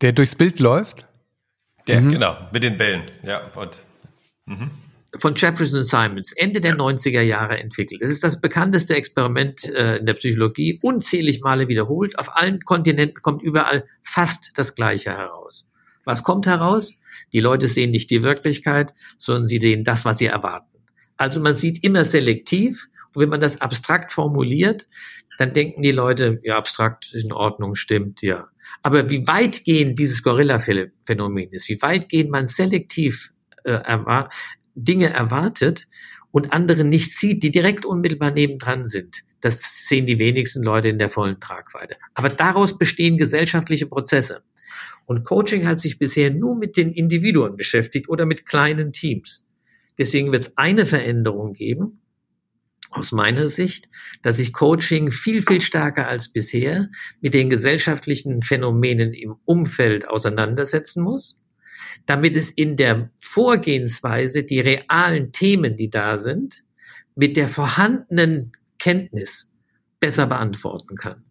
Der 0.00 0.12
durchs 0.12 0.34
Bild 0.34 0.58
läuft? 0.58 1.06
Der, 1.90 2.00
mhm. 2.00 2.10
genau, 2.10 2.36
mit 2.52 2.62
den 2.62 2.78
Bällen, 2.78 3.02
ja. 3.22 3.50
Und, 3.54 3.84
mhm. 4.46 4.70
Von 5.16 5.34
Jefferson 5.34 5.82
Simons, 5.82 6.32
Ende 6.32 6.60
der 6.60 6.76
90er 6.76 7.20
Jahre 7.20 7.58
entwickelt. 7.58 8.00
Es 8.00 8.10
ist 8.10 8.22
das 8.22 8.40
bekannteste 8.40 8.94
Experiment 8.94 9.64
äh, 9.64 9.96
in 9.96 10.06
der 10.06 10.14
Psychologie, 10.14 10.78
unzählig 10.82 11.40
Male 11.40 11.66
wiederholt. 11.66 12.16
Auf 12.16 12.36
allen 12.36 12.60
Kontinenten 12.60 13.20
kommt 13.20 13.42
überall 13.42 13.84
fast 14.02 14.52
das 14.54 14.76
Gleiche 14.76 15.10
heraus. 15.10 15.64
Was 16.04 16.22
kommt 16.22 16.46
heraus? 16.46 16.94
Die 17.32 17.40
Leute 17.40 17.66
sehen 17.66 17.90
nicht 17.90 18.08
die 18.10 18.22
Wirklichkeit, 18.22 18.94
sondern 19.18 19.46
sie 19.46 19.58
sehen 19.58 19.82
das, 19.82 20.04
was 20.04 20.18
sie 20.18 20.26
erwarten. 20.26 20.78
Also 21.16 21.40
man 21.40 21.54
sieht 21.54 21.82
immer 21.82 22.04
selektiv. 22.04 22.86
Und 23.12 23.22
wenn 23.22 23.28
man 23.28 23.40
das 23.40 23.60
abstrakt 23.60 24.12
formuliert, 24.12 24.86
dann 25.38 25.52
denken 25.52 25.82
die 25.82 25.90
Leute, 25.90 26.38
ja, 26.42 26.56
abstrakt 26.56 27.12
ist 27.12 27.24
in 27.24 27.32
Ordnung, 27.32 27.74
stimmt, 27.74 28.22
ja. 28.22 28.48
Aber 28.82 29.10
wie 29.10 29.26
weitgehend 29.26 29.98
dieses 29.98 30.22
Gorilla-Phänomen 30.22 31.52
ist, 31.52 31.68
wie 31.68 31.80
weitgehend 31.82 32.30
man 32.30 32.46
selektiv 32.46 33.32
äh, 33.64 33.72
erwar 33.72 34.30
Dinge 34.74 35.10
erwartet 35.12 35.86
und 36.30 36.52
andere 36.52 36.84
nicht 36.84 37.16
sieht, 37.16 37.42
die 37.42 37.50
direkt 37.50 37.84
unmittelbar 37.84 38.30
nebendran 38.30 38.84
sind, 38.84 39.22
das 39.40 39.88
sehen 39.88 40.06
die 40.06 40.18
wenigsten 40.18 40.62
Leute 40.62 40.88
in 40.88 40.98
der 40.98 41.08
vollen 41.08 41.40
Tragweite. 41.40 41.96
Aber 42.14 42.28
daraus 42.28 42.78
bestehen 42.78 43.16
gesellschaftliche 43.16 43.86
Prozesse. 43.86 44.42
Und 45.06 45.24
Coaching 45.24 45.66
hat 45.66 45.80
sich 45.80 45.98
bisher 45.98 46.30
nur 46.30 46.56
mit 46.56 46.76
den 46.76 46.92
Individuen 46.92 47.56
beschäftigt 47.56 48.08
oder 48.08 48.26
mit 48.26 48.46
kleinen 48.46 48.92
Teams. 48.92 49.46
Deswegen 49.98 50.30
wird 50.30 50.46
es 50.46 50.56
eine 50.56 50.86
Veränderung 50.86 51.52
geben, 51.52 52.00
aus 52.90 53.12
meiner 53.12 53.48
Sicht, 53.48 53.88
dass 54.22 54.36
sich 54.36 54.52
Coaching 54.52 55.10
viel, 55.10 55.42
viel 55.42 55.60
stärker 55.60 56.08
als 56.08 56.28
bisher 56.28 56.88
mit 57.20 57.34
den 57.34 57.50
gesellschaftlichen 57.50 58.42
Phänomenen 58.42 59.14
im 59.14 59.36
Umfeld 59.44 60.08
auseinandersetzen 60.08 61.02
muss, 61.02 61.38
damit 62.06 62.36
es 62.36 62.50
in 62.50 62.76
der 62.76 63.10
Vorgehensweise 63.20 64.42
die 64.42 64.60
realen 64.60 65.32
Themen, 65.32 65.76
die 65.76 65.90
da 65.90 66.18
sind, 66.18 66.64
mit 67.14 67.36
der 67.36 67.48
vorhandenen 67.48 68.52
Kenntnis 68.78 69.52
besser 70.00 70.26
beantworten 70.26 70.96
kann. 70.96 71.24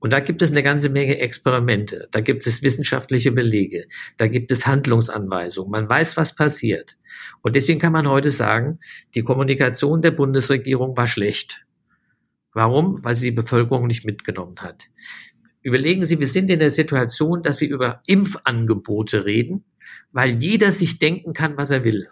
Und 0.00 0.12
da 0.12 0.20
gibt 0.20 0.40
es 0.40 0.50
eine 0.50 0.62
ganze 0.62 0.88
Menge 0.88 1.18
Experimente, 1.18 2.08
da 2.10 2.20
gibt 2.20 2.46
es 2.46 2.62
wissenschaftliche 2.62 3.32
Belege, 3.32 3.86
da 4.16 4.26
gibt 4.26 4.50
es 4.50 4.66
Handlungsanweisungen, 4.66 5.70
man 5.70 5.88
weiß, 5.88 6.16
was 6.16 6.34
passiert. 6.34 6.96
Und 7.42 7.54
deswegen 7.54 7.80
kann 7.80 7.92
man 7.92 8.08
heute 8.08 8.30
sagen, 8.30 8.80
die 9.14 9.22
Kommunikation 9.22 10.00
der 10.00 10.10
Bundesregierung 10.10 10.96
war 10.96 11.06
schlecht. 11.06 11.66
Warum? 12.54 13.04
Weil 13.04 13.14
sie 13.14 13.26
die 13.26 13.36
Bevölkerung 13.36 13.86
nicht 13.86 14.06
mitgenommen 14.06 14.56
hat. 14.60 14.88
Überlegen 15.62 16.06
Sie, 16.06 16.18
wir 16.18 16.26
sind 16.26 16.50
in 16.50 16.58
der 16.58 16.70
Situation, 16.70 17.42
dass 17.42 17.60
wir 17.60 17.68
über 17.68 18.02
Impfangebote 18.06 19.26
reden, 19.26 19.64
weil 20.10 20.42
jeder 20.42 20.72
sich 20.72 20.98
denken 20.98 21.34
kann, 21.34 21.58
was 21.58 21.70
er 21.70 21.84
will 21.84 22.08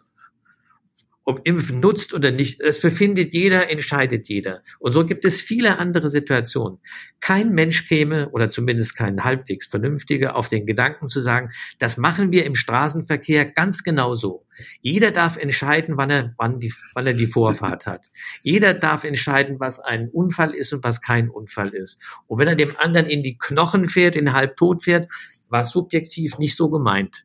ob 1.28 1.46
Impfen 1.46 1.80
nutzt 1.80 2.14
oder 2.14 2.30
nicht, 2.30 2.58
es 2.62 2.80
befindet 2.80 3.34
jeder, 3.34 3.68
entscheidet 3.68 4.30
jeder. 4.30 4.62
Und 4.78 4.94
so 4.94 5.04
gibt 5.04 5.26
es 5.26 5.42
viele 5.42 5.78
andere 5.78 6.08
Situationen. 6.08 6.78
Kein 7.20 7.52
Mensch 7.52 7.86
käme, 7.86 8.30
oder 8.30 8.48
zumindest 8.48 8.96
kein 8.96 9.22
halbwegs 9.22 9.66
vernünftiger, 9.66 10.36
auf 10.36 10.48
den 10.48 10.64
Gedanken 10.64 11.06
zu 11.06 11.20
sagen, 11.20 11.50
das 11.78 11.98
machen 11.98 12.32
wir 12.32 12.46
im 12.46 12.54
Straßenverkehr 12.54 13.44
ganz 13.44 13.82
genau 13.84 14.14
so. 14.14 14.46
Jeder 14.80 15.10
darf 15.10 15.36
entscheiden, 15.36 15.98
wann 15.98 16.08
er, 16.08 16.34
wann, 16.38 16.60
die, 16.60 16.72
wann 16.94 17.06
er 17.06 17.12
die 17.12 17.26
Vorfahrt 17.26 17.86
hat. 17.86 18.06
Jeder 18.42 18.72
darf 18.72 19.04
entscheiden, 19.04 19.60
was 19.60 19.80
ein 19.80 20.08
Unfall 20.08 20.54
ist 20.54 20.72
und 20.72 20.82
was 20.82 21.02
kein 21.02 21.28
Unfall 21.28 21.74
ist. 21.74 22.00
Und 22.26 22.38
wenn 22.38 22.48
er 22.48 22.56
dem 22.56 22.74
anderen 22.78 23.06
in 23.06 23.22
die 23.22 23.36
Knochen 23.36 23.86
fährt, 23.86 24.16
in 24.16 24.32
halbtot 24.32 24.82
fährt, 24.82 25.08
war 25.48 25.64
subjektiv 25.64 26.38
nicht 26.38 26.56
so 26.56 26.70
gemeint. 26.70 27.24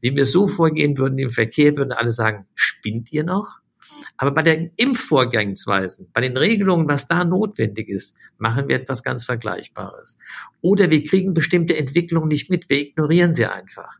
Wenn 0.00 0.16
wir 0.16 0.26
so 0.26 0.46
vorgehen 0.46 0.96
würden 0.98 1.18
im 1.18 1.30
Verkehr, 1.30 1.76
würden 1.76 1.92
alle 1.92 2.12
sagen, 2.12 2.46
spinnt 2.54 3.12
ihr 3.12 3.24
noch? 3.24 3.60
Aber 4.16 4.32
bei 4.32 4.42
den 4.42 4.70
Impfvorgangsweisen, 4.76 6.10
bei 6.12 6.20
den 6.20 6.36
Regelungen, 6.36 6.88
was 6.88 7.06
da 7.06 7.24
notwendig 7.24 7.88
ist, 7.88 8.14
machen 8.36 8.68
wir 8.68 8.76
etwas 8.76 9.02
ganz 9.02 9.24
Vergleichbares. 9.24 10.18
Oder 10.60 10.90
wir 10.90 11.04
kriegen 11.04 11.34
bestimmte 11.34 11.76
Entwicklungen 11.76 12.28
nicht 12.28 12.50
mit, 12.50 12.68
wir 12.68 12.78
ignorieren 12.78 13.34
sie 13.34 13.46
einfach. 13.46 13.90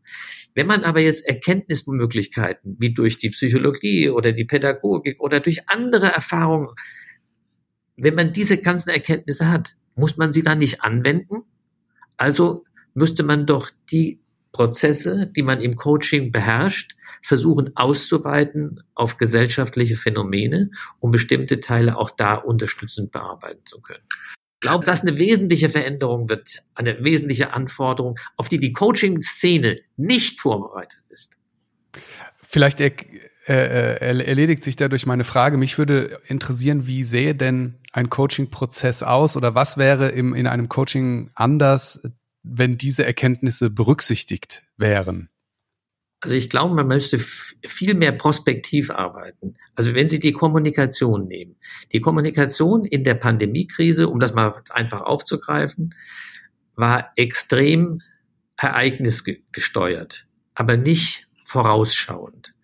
Wenn 0.54 0.66
man 0.66 0.84
aber 0.84 1.00
jetzt 1.00 1.26
Erkenntnismöglichkeiten, 1.26 2.76
wie 2.78 2.92
durch 2.92 3.16
die 3.18 3.30
Psychologie 3.30 4.10
oder 4.10 4.32
die 4.32 4.44
Pädagogik 4.44 5.20
oder 5.20 5.40
durch 5.40 5.68
andere 5.68 6.06
Erfahrungen, 6.06 6.68
wenn 7.96 8.14
man 8.14 8.32
diese 8.32 8.58
ganzen 8.58 8.90
Erkenntnisse 8.90 9.50
hat, 9.50 9.76
muss 9.94 10.16
man 10.16 10.32
sie 10.32 10.42
dann 10.42 10.58
nicht 10.58 10.82
anwenden? 10.82 11.42
Also 12.16 12.64
müsste 12.98 13.22
man 13.22 13.46
doch 13.46 13.70
die 13.90 14.20
Prozesse, 14.52 15.26
die 15.26 15.42
man 15.42 15.60
im 15.60 15.76
Coaching 15.76 16.32
beherrscht, 16.32 16.96
versuchen 17.22 17.76
auszuweiten 17.76 18.82
auf 18.94 19.16
gesellschaftliche 19.16 19.96
Phänomene, 19.96 20.70
um 21.00 21.10
bestimmte 21.10 21.60
Teile 21.60 21.96
auch 21.96 22.10
da 22.10 22.34
unterstützend 22.34 23.12
bearbeiten 23.12 23.64
zu 23.64 23.80
können. 23.80 24.04
Ich 24.60 24.60
glaube, 24.60 24.84
dass 24.84 25.02
eine 25.02 25.18
wesentliche 25.18 25.68
Veränderung 25.68 26.28
wird, 26.28 26.62
eine 26.74 27.04
wesentliche 27.04 27.52
Anforderung, 27.52 28.18
auf 28.36 28.48
die 28.48 28.58
die 28.58 28.72
Coaching-Szene 28.72 29.76
nicht 29.96 30.40
vorbereitet 30.40 31.02
ist. 31.10 31.30
Vielleicht 32.42 32.80
er, 32.80 32.92
äh, 33.46 33.98
erledigt 34.00 34.62
sich 34.62 34.74
dadurch 34.74 35.06
meine 35.06 35.24
Frage. 35.24 35.58
Mich 35.58 35.78
würde 35.78 36.18
interessieren, 36.26 36.86
wie 36.86 37.04
sähe 37.04 37.34
denn 37.34 37.78
ein 37.92 38.10
Coaching-Prozess 38.10 39.02
aus 39.02 39.36
oder 39.36 39.54
was 39.54 39.76
wäre 39.78 40.08
im, 40.08 40.34
in 40.34 40.46
einem 40.46 40.68
Coaching 40.68 41.30
anders, 41.34 42.02
wenn 42.42 42.78
diese 42.78 43.04
Erkenntnisse 43.04 43.70
berücksichtigt 43.70 44.66
wären? 44.76 45.28
Also 46.20 46.34
ich 46.34 46.50
glaube, 46.50 46.74
man 46.74 46.88
müsste 46.88 47.18
viel 47.18 47.94
mehr 47.94 48.10
prospektiv 48.10 48.90
arbeiten. 48.90 49.54
Also 49.76 49.94
wenn 49.94 50.08
Sie 50.08 50.18
die 50.18 50.32
Kommunikation 50.32 51.28
nehmen, 51.28 51.56
die 51.92 52.00
Kommunikation 52.00 52.84
in 52.84 53.04
der 53.04 53.14
Pandemiekrise, 53.14 54.08
um 54.08 54.18
das 54.18 54.34
mal 54.34 54.60
einfach 54.70 55.02
aufzugreifen, 55.02 55.94
war 56.74 57.12
extrem 57.14 58.02
ereignisgesteuert, 58.56 60.26
aber 60.54 60.76
nicht 60.76 61.28
vorausschauend. 61.44 62.54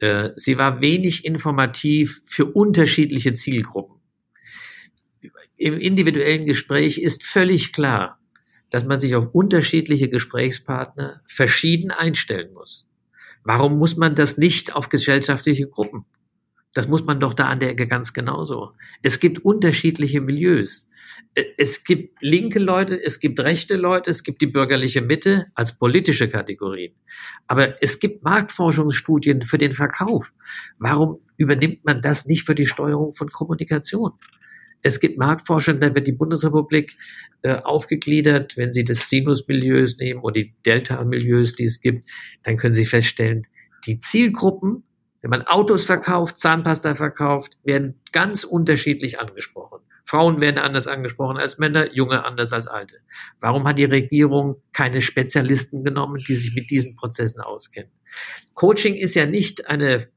Äh, 0.00 0.30
sie 0.36 0.58
war 0.58 0.82
wenig 0.82 1.24
informativ 1.24 2.20
für 2.24 2.46
unterschiedliche 2.46 3.32
Zielgruppen. 3.34 3.96
Im 5.56 5.78
individuellen 5.78 6.46
Gespräch 6.46 6.98
ist 6.98 7.24
völlig 7.24 7.72
klar, 7.72 8.19
dass 8.70 8.84
man 8.84 9.00
sich 9.00 9.14
auf 9.14 9.28
unterschiedliche 9.32 10.08
Gesprächspartner 10.08 11.20
verschieden 11.26 11.90
einstellen 11.90 12.52
muss. 12.54 12.86
Warum 13.42 13.78
muss 13.78 13.96
man 13.96 14.14
das 14.14 14.38
nicht 14.38 14.74
auf 14.74 14.88
gesellschaftliche 14.88 15.68
Gruppen? 15.68 16.04
Das 16.72 16.86
muss 16.86 17.04
man 17.04 17.18
doch 17.18 17.34
da 17.34 17.48
an 17.48 17.58
der 17.58 17.70
Ecke 17.70 17.88
ganz 17.88 18.12
genauso. 18.12 18.72
Es 19.02 19.18
gibt 19.18 19.44
unterschiedliche 19.44 20.20
Milieus. 20.20 20.88
Äh, 21.34 21.44
es 21.56 21.82
gibt 21.82 22.22
linke 22.22 22.60
Leute, 22.60 23.02
es 23.02 23.18
gibt 23.18 23.40
rechte 23.40 23.76
Leute, 23.76 24.10
es 24.10 24.22
gibt 24.22 24.40
die 24.40 24.46
bürgerliche 24.46 25.02
Mitte 25.02 25.46
als 25.54 25.76
politische 25.76 26.28
Kategorien. 26.28 26.94
Aber 27.48 27.82
es 27.82 27.98
gibt 27.98 28.22
Marktforschungsstudien 28.22 29.42
für 29.42 29.58
den 29.58 29.72
Verkauf. 29.72 30.32
Warum 30.78 31.16
übernimmt 31.36 31.84
man 31.84 32.00
das 32.00 32.26
nicht 32.26 32.46
für 32.46 32.54
die 32.54 32.66
Steuerung 32.66 33.12
von 33.12 33.28
Kommunikation? 33.28 34.12
Es 34.82 35.00
gibt 35.00 35.18
Marktforschung, 35.18 35.80
da 35.80 35.94
wird 35.94 36.06
die 36.06 36.12
Bundesrepublik 36.12 36.96
äh, 37.42 37.56
aufgegliedert. 37.56 38.56
Wenn 38.56 38.72
Sie 38.72 38.84
das 38.84 39.08
Sinus-Milieus 39.08 39.98
nehmen 39.98 40.20
oder 40.20 40.34
die 40.34 40.54
Delta-Milieus, 40.64 41.54
die 41.54 41.64
es 41.64 41.80
gibt, 41.80 42.08
dann 42.42 42.56
können 42.56 42.72
Sie 42.72 42.84
feststellen, 42.84 43.46
die 43.86 43.98
Zielgruppen, 43.98 44.84
wenn 45.22 45.30
man 45.30 45.42
Autos 45.42 45.84
verkauft, 45.84 46.38
Zahnpasta 46.38 46.94
verkauft, 46.94 47.58
werden 47.62 48.00
ganz 48.12 48.44
unterschiedlich 48.44 49.20
angesprochen. 49.20 49.80
Frauen 50.04 50.40
werden 50.40 50.58
anders 50.58 50.88
angesprochen 50.88 51.36
als 51.36 51.58
Männer, 51.58 51.92
Junge 51.94 52.24
anders 52.24 52.52
als 52.52 52.66
Alte. 52.66 52.96
Warum 53.38 53.68
hat 53.68 53.78
die 53.78 53.84
Regierung 53.84 54.56
keine 54.72 55.02
Spezialisten 55.02 55.84
genommen, 55.84 56.22
die 56.26 56.34
sich 56.34 56.54
mit 56.54 56.70
diesen 56.70 56.96
Prozessen 56.96 57.40
auskennen? 57.40 57.92
Coaching 58.54 58.94
ist 58.94 59.14
ja 59.14 59.26
nicht 59.26 59.68
eine 59.68 60.08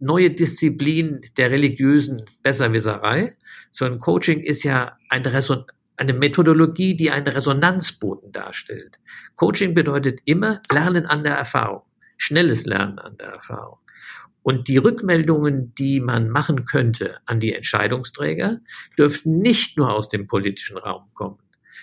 neue 0.00 0.30
Disziplin 0.30 1.20
der 1.36 1.50
religiösen 1.50 2.22
Besserwisserei, 2.42 3.36
sondern 3.70 4.00
Coaching 4.00 4.40
ist 4.40 4.62
ja 4.62 4.96
eine, 5.08 5.32
Reson 5.32 5.64
eine 5.96 6.14
Methodologie, 6.14 6.96
die 6.96 7.10
einen 7.10 7.26
Resonanzboden 7.26 8.32
darstellt. 8.32 8.98
Coaching 9.36 9.74
bedeutet 9.74 10.20
immer 10.24 10.62
Lernen 10.72 11.06
an 11.06 11.22
der 11.22 11.34
Erfahrung, 11.34 11.82
schnelles 12.16 12.64
Lernen 12.64 12.98
an 12.98 13.18
der 13.18 13.28
Erfahrung. 13.28 13.78
Und 14.42 14.68
die 14.68 14.78
Rückmeldungen, 14.78 15.74
die 15.74 16.00
man 16.00 16.30
machen 16.30 16.64
könnte 16.64 17.18
an 17.26 17.40
die 17.40 17.54
Entscheidungsträger, 17.54 18.60
dürften 18.96 19.38
nicht 19.40 19.76
nur 19.76 19.92
aus 19.92 20.08
dem 20.08 20.26
politischen 20.26 20.78
Raum 20.78 21.10
kommen, 21.12 21.38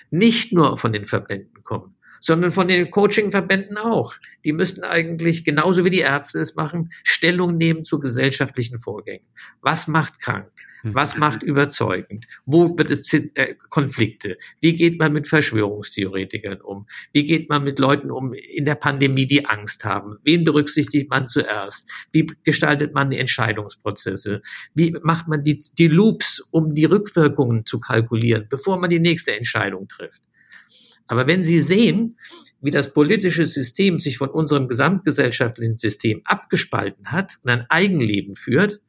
nicht 0.10 0.52
nur 0.52 0.78
von 0.78 0.92
den 0.92 1.06
Verbänden 1.06 1.64
kommen, 1.64 1.97
sondern 2.20 2.52
von 2.52 2.68
den 2.68 2.90
Coachingverbänden 2.92 3.78
auch. 3.78 4.14
Die 4.44 4.54
müssten 4.54 4.84
eigentlich, 4.84 5.44
genauso 5.44 5.86
wie 5.86 5.90
die 5.90 6.00
Ärzte 6.00 6.40
es 6.40 6.56
machen, 6.56 6.90
Stellung 7.04 7.58
nehmen 7.58 7.86
zu 7.86 8.00
gesellschaftlichen 8.00 8.80
Vorgängen. 8.80 9.26
Was 9.62 9.88
macht 9.88 10.20
krank? 10.20 10.52
Hm. 10.82 10.96
Was 10.96 11.18
macht 11.18 11.44
überzeugend? 11.44 12.26
Wo 12.46 12.78
wird 12.78 12.92
es 12.92 13.12
äh, 13.14 13.56
Konflikte? 13.70 14.38
Wie 14.62 14.76
geht 14.76 15.00
man 15.00 15.14
mit 15.14 15.28
Verschwörungstheoretikern 15.28 16.62
um? 16.62 16.86
Wie 17.14 17.26
geht 17.26 17.50
man 17.50 17.64
mit 17.64 17.80
Leuten 17.80 18.12
um 18.12 18.34
in 18.34 18.66
der 18.66 18.76
Pandemie, 18.76 19.26
die 19.26 19.46
Angst 19.46 19.86
haben? 19.86 20.18
Wen 20.24 20.44
berücksichtigt 20.44 21.10
man 21.10 21.28
zuerst? 21.28 21.90
Wie 22.12 22.28
gestaltet 22.44 22.94
man 22.94 23.10
die 23.10 23.18
Entscheidungsprozesse? 23.18 24.42
Wie 24.74 24.96
macht 25.02 25.28
man 25.28 25.44
die, 25.44 25.64
die 25.78 25.88
Loops, 25.88 26.42
um 26.52 26.74
die 26.74 26.86
Rückwirkungen 26.86 27.66
zu 27.66 27.80
kalkulieren, 27.80 28.48
bevor 28.50 28.80
man 28.80 28.90
die 28.90 29.00
nächste 29.00 29.36
Entscheidung 29.36 29.88
trifft? 29.88 30.22
Aber 31.08 31.28
wenn 31.28 31.44
Sie 31.44 31.60
sehen, 31.60 32.18
wie 32.62 32.72
das 32.72 32.94
politische 32.94 33.46
System 33.46 34.00
sich 34.00 34.18
von 34.18 34.30
unserem 34.30 34.68
gesamtgesellschaftlichen 34.68 35.78
System 35.78 36.22
abgespalten 36.26 37.12
hat 37.12 37.38
und 37.44 37.50
ein 37.52 37.66
Eigenleben 37.70 38.36
führt, 38.36 38.82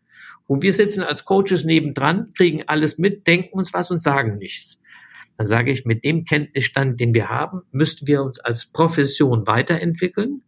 und 0.49 0.63
wir 0.63 0.73
sitzen 0.73 1.03
als 1.03 1.27
Coaches 1.27 1.65
nebendran, 1.65 2.33
kriegen 2.33 2.65
alles 2.67 2.97
mit, 2.97 3.27
denken 3.27 3.59
uns 3.59 3.75
was 3.75 3.91
und 3.91 4.03
sagen 4.03 4.39
nichts. 4.39 4.81
Dann 5.37 5.47
sage 5.47 5.71
ich, 5.71 5.85
mit 5.85 6.03
dem 6.05 6.25
Kenntnisstand, 6.25 6.99
den 6.99 7.15
wir 7.15 7.29
haben, 7.29 7.61
müssten 7.71 8.09
wir 8.09 8.23
uns 8.23 8.41
als 8.41 8.67
Profession 8.67 9.47
weiterentwickeln, 9.47 10.43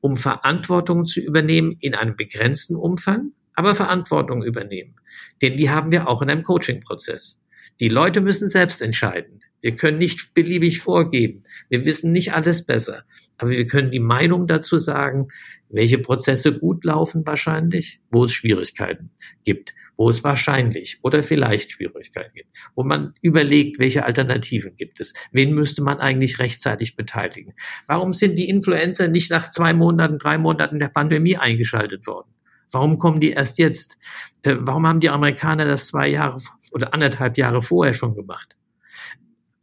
um 0.00 0.16
Verantwortung 0.18 1.06
zu 1.06 1.20
übernehmen 1.20 1.76
in 1.80 1.94
einem 1.94 2.16
begrenzten 2.16 2.76
Umfang, 2.76 3.32
aber 3.54 3.74
Verantwortung 3.74 4.44
übernehmen. 4.44 4.94
Denn 5.42 5.56
die 5.56 5.70
haben 5.70 5.90
wir 5.90 6.06
auch 6.06 6.22
in 6.22 6.30
einem 6.30 6.44
Coaching-Prozess. 6.44 7.40
Die 7.80 7.88
Leute 7.88 8.20
müssen 8.20 8.48
selbst 8.48 8.82
entscheiden. 8.82 9.40
Wir 9.62 9.74
können 9.76 9.98
nicht 9.98 10.34
beliebig 10.34 10.80
vorgeben. 10.80 11.42
Wir 11.68 11.84
wissen 11.86 12.12
nicht 12.12 12.34
alles 12.34 12.64
besser. 12.64 13.04
Aber 13.38 13.50
wir 13.50 13.66
können 13.66 13.90
die 13.90 14.00
Meinung 14.00 14.46
dazu 14.46 14.78
sagen, 14.78 15.28
welche 15.68 15.98
Prozesse 15.98 16.58
gut 16.58 16.84
laufen 16.84 17.26
wahrscheinlich, 17.26 18.00
wo 18.10 18.24
es 18.24 18.32
Schwierigkeiten 18.32 19.10
gibt, 19.44 19.74
wo 19.96 20.08
es 20.08 20.24
wahrscheinlich 20.24 20.98
oder 21.02 21.22
vielleicht 21.22 21.72
Schwierigkeiten 21.72 22.34
gibt, 22.34 22.50
wo 22.74 22.84
man 22.84 23.14
überlegt, 23.20 23.78
welche 23.78 24.04
Alternativen 24.04 24.76
gibt 24.76 25.00
es, 25.00 25.12
wen 25.32 25.54
müsste 25.54 25.82
man 25.82 25.98
eigentlich 25.98 26.38
rechtzeitig 26.38 26.96
beteiligen. 26.96 27.54
Warum 27.86 28.12
sind 28.12 28.38
die 28.38 28.48
Influencer 28.48 29.08
nicht 29.08 29.30
nach 29.30 29.48
zwei 29.50 29.74
Monaten, 29.74 30.18
drei 30.18 30.38
Monaten 30.38 30.78
der 30.78 30.88
Pandemie 30.88 31.36
eingeschaltet 31.36 32.06
worden? 32.06 32.28
Warum 32.70 32.98
kommen 32.98 33.20
die 33.20 33.30
erst 33.30 33.58
jetzt? 33.58 33.96
Äh, 34.42 34.56
warum 34.58 34.86
haben 34.86 35.00
die 35.00 35.10
Amerikaner 35.10 35.66
das 35.66 35.86
zwei 35.88 36.08
Jahre 36.08 36.40
oder 36.72 36.92
anderthalb 36.94 37.38
Jahre 37.38 37.62
vorher 37.62 37.94
schon 37.94 38.14
gemacht? 38.14 38.56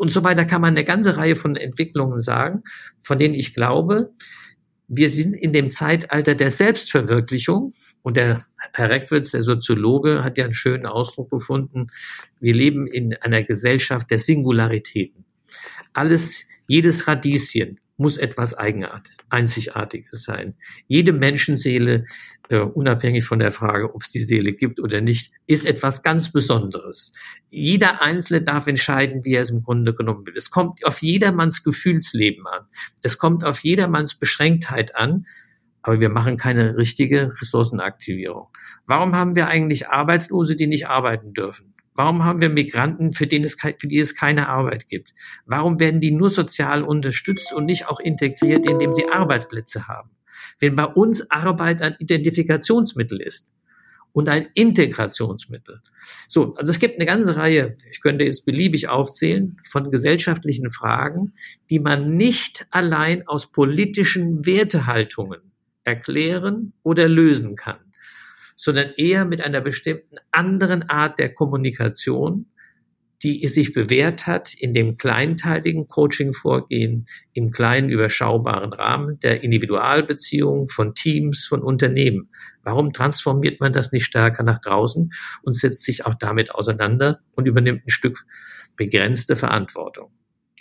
Und 0.03 0.10
so 0.10 0.25
weiter 0.25 0.43
kann 0.43 0.60
man 0.60 0.74
eine 0.74 0.83
ganze 0.83 1.15
Reihe 1.15 1.38
von 1.38 1.55
Entwicklungen 1.55 2.19
sagen, 2.19 2.63
von 3.00 3.19
denen 3.19 3.33
ich 3.33 3.53
glaube, 3.53 4.12
wir 4.89 5.10
sind 5.10 5.33
in 5.33 5.53
dem 5.53 5.72
Zeitalter 5.72 6.36
der 6.36 6.51
Selbstverwirklichung. 6.51 7.72
Und 8.01 8.17
der 8.17 8.43
Herr 8.74 8.89
Reckwitz, 8.89 9.31
der 9.31 9.43
Soziologe, 9.43 10.22
hat 10.22 10.38
ja 10.38 10.43
einen 10.43 10.53
schönen 10.53 10.88
Ausdruck 10.88 11.31
gefunden. 11.31 11.88
Wir 12.41 12.53
leben 12.53 12.86
in 12.86 13.15
einer 13.15 13.43
Gesellschaft 13.43 14.12
der 14.12 14.19
Singularitäten. 14.19 15.24
Alles, 15.93 16.43
jedes 16.67 17.07
Radieschen, 17.07 17.79
muss 17.97 18.17
etwas 18.17 18.53
Eigenartiges, 18.55 19.17
Einzigartiges 19.29 20.23
sein. 20.23 20.55
Jede 20.88 21.13
Menschenseele, 21.13 22.05
äh, 22.50 22.59
unabhängig 22.59 23.25
von 23.25 23.39
der 23.39 23.51
Frage, 23.51 23.93
ob 23.93 24.01
es 24.01 24.09
die 24.09 24.19
Seele 24.19 24.53
gibt 24.53 24.79
oder 24.79 25.01
nicht, 25.01 25.31
ist 25.45 25.65
etwas 25.65 26.01
ganz 26.01 26.31
Besonderes. 26.31 27.12
Jeder 27.50 28.01
Einzelne 28.01 28.41
darf 28.41 28.67
entscheiden, 28.67 29.23
wie 29.23 29.35
er 29.35 29.43
es 29.43 29.51
im 29.51 29.63
Grunde 29.63 29.93
genommen 29.93 30.25
will. 30.25 30.35
Es 30.35 30.50
kommt 30.50 30.85
auf 30.85 31.01
jedermanns 31.01 31.63
Gefühlsleben 31.63 32.47
an. 32.47 32.65
Es 33.03 33.17
kommt 33.17 33.43
auf 33.43 33.59
jedermanns 33.59 34.15
Beschränktheit 34.15 34.95
an. 34.95 35.25
Aber 35.85 36.00
wir 36.00 36.09
machen 36.09 36.38
keine 36.38 36.77
richtige 36.77 37.33
Ressourcenaktivierung. 37.41 38.47
Warum 38.88 39.13
haben 39.15 39.35
wir 39.35 39.47
eigentlich 39.47 39.89
Arbeitslose, 39.89 40.55
die 40.55 40.67
nicht 40.67 40.88
arbeiten 40.88 41.33
dürfen? 41.33 41.73
Warum 41.95 42.23
haben 42.23 42.41
wir 42.41 42.50
Migranten, 42.50 43.13
für, 43.13 43.27
den 43.27 43.43
es, 43.43 43.55
für 43.59 43.88
die 43.88 44.00
es 44.00 44.15
keine 44.15 44.50
Arbeit 44.50 44.89
gibt? 44.89 45.13
Warum 45.45 45.79
werden 45.79 46.01
die 46.01 46.12
nur 46.12 46.29
sozial 46.29 46.83
unterstützt 46.83 47.53
und 47.53 47.65
nicht 47.65 47.87
auch 47.87 48.00
integriert, 48.00 48.65
indem 48.65 48.94
sie 48.94 49.07
Arbeitsplätze 49.09 49.87
haben? 49.87 50.11
Wenn 50.59 50.75
bei 50.75 50.85
uns 50.85 51.29
Arbeit 51.29 51.81
ein 51.81 51.96
Identifikationsmittel 52.00 53.22
ist 53.22 53.53
und 54.11 54.29
ein 54.29 54.48
Integrationsmittel. 54.53 55.81
So, 56.27 56.53
also 56.55 56.70
es 56.70 56.79
gibt 56.79 56.96
eine 56.96 57.05
ganze 57.05 57.37
Reihe, 57.37 57.77
ich 57.91 58.01
könnte 58.01 58.25
jetzt 58.25 58.46
beliebig 58.46 58.87
aufzählen, 58.87 59.57
von 59.68 59.91
gesellschaftlichen 59.91 60.70
Fragen, 60.70 61.33
die 61.70 61.79
man 61.79 62.15
nicht 62.15 62.68
allein 62.70 63.27
aus 63.27 63.51
politischen 63.51 64.46
Wertehaltungen 64.46 65.51
erklären 65.83 66.74
oder 66.83 67.07
lösen 67.07 67.55
kann 67.55 67.82
sondern 68.63 68.93
eher 68.95 69.25
mit 69.25 69.41
einer 69.41 69.59
bestimmten 69.59 70.15
anderen 70.31 70.89
Art 70.89 71.19
der 71.19 71.33
Kommunikation, 71.33 72.45
die 73.21 73.45
sich 73.49 73.73
bewährt 73.73 74.25
hat 74.25 74.53
in 74.53 74.73
dem 74.73 74.95
kleinteiligen 74.95 75.89
Coaching-Vorgehen, 75.89 77.05
im 77.33 77.51
kleinen 77.51 77.89
überschaubaren 77.89 78.71
Rahmen 78.71 79.19
der 79.19 79.43
Individualbeziehungen 79.43 80.69
von 80.69 80.95
Teams, 80.95 81.45
von 81.45 81.61
Unternehmen. 81.61 82.29
Warum 82.63 82.93
transformiert 82.93 83.59
man 83.59 83.73
das 83.73 83.91
nicht 83.91 84.05
stärker 84.05 84.43
nach 84.43 84.59
draußen 84.59 85.11
und 85.41 85.51
setzt 85.51 85.83
sich 85.83 86.05
auch 86.05 86.15
damit 86.15 86.55
auseinander 86.55 87.19
und 87.35 87.45
übernimmt 87.49 87.85
ein 87.85 87.91
Stück 87.91 88.23
begrenzte 88.77 89.35
Verantwortung? 89.35 90.13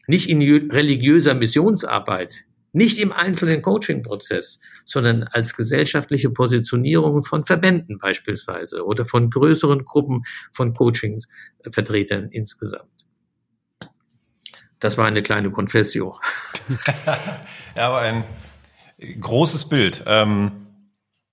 Nicht 0.09 0.29
in 0.29 0.43
religiöser 0.43 1.35
Missionsarbeit, 1.35 2.47
nicht 2.73 2.99
im 2.99 3.13
einzelnen 3.13 3.63
Coaching-Prozess, 3.63 4.59
sondern 4.85 5.25
als 5.25 5.55
gesellschaftliche 5.55 6.31
Positionierung 6.31 7.23
von 7.23 7.45
Verbänden 7.45 7.99
beispielsweise 7.99 8.85
oder 8.85 9.05
von 9.05 9.31
größeren 9.31 9.85
Gruppen 9.85 10.23
von 10.53 10.75
Coaching-Vertretern 10.75 12.29
insgesamt. 12.31 12.89
Das 14.81 14.99
war 14.99 15.07
eine 15.07 15.23
kleine 15.23 15.51
Confessio. 15.51 16.19
ja, 17.77 17.89
aber 17.89 17.99
ein 17.99 18.25
großes 19.21 19.69
Bild. 19.69 20.03
Ähm 20.07 20.51
äh, 20.51 20.62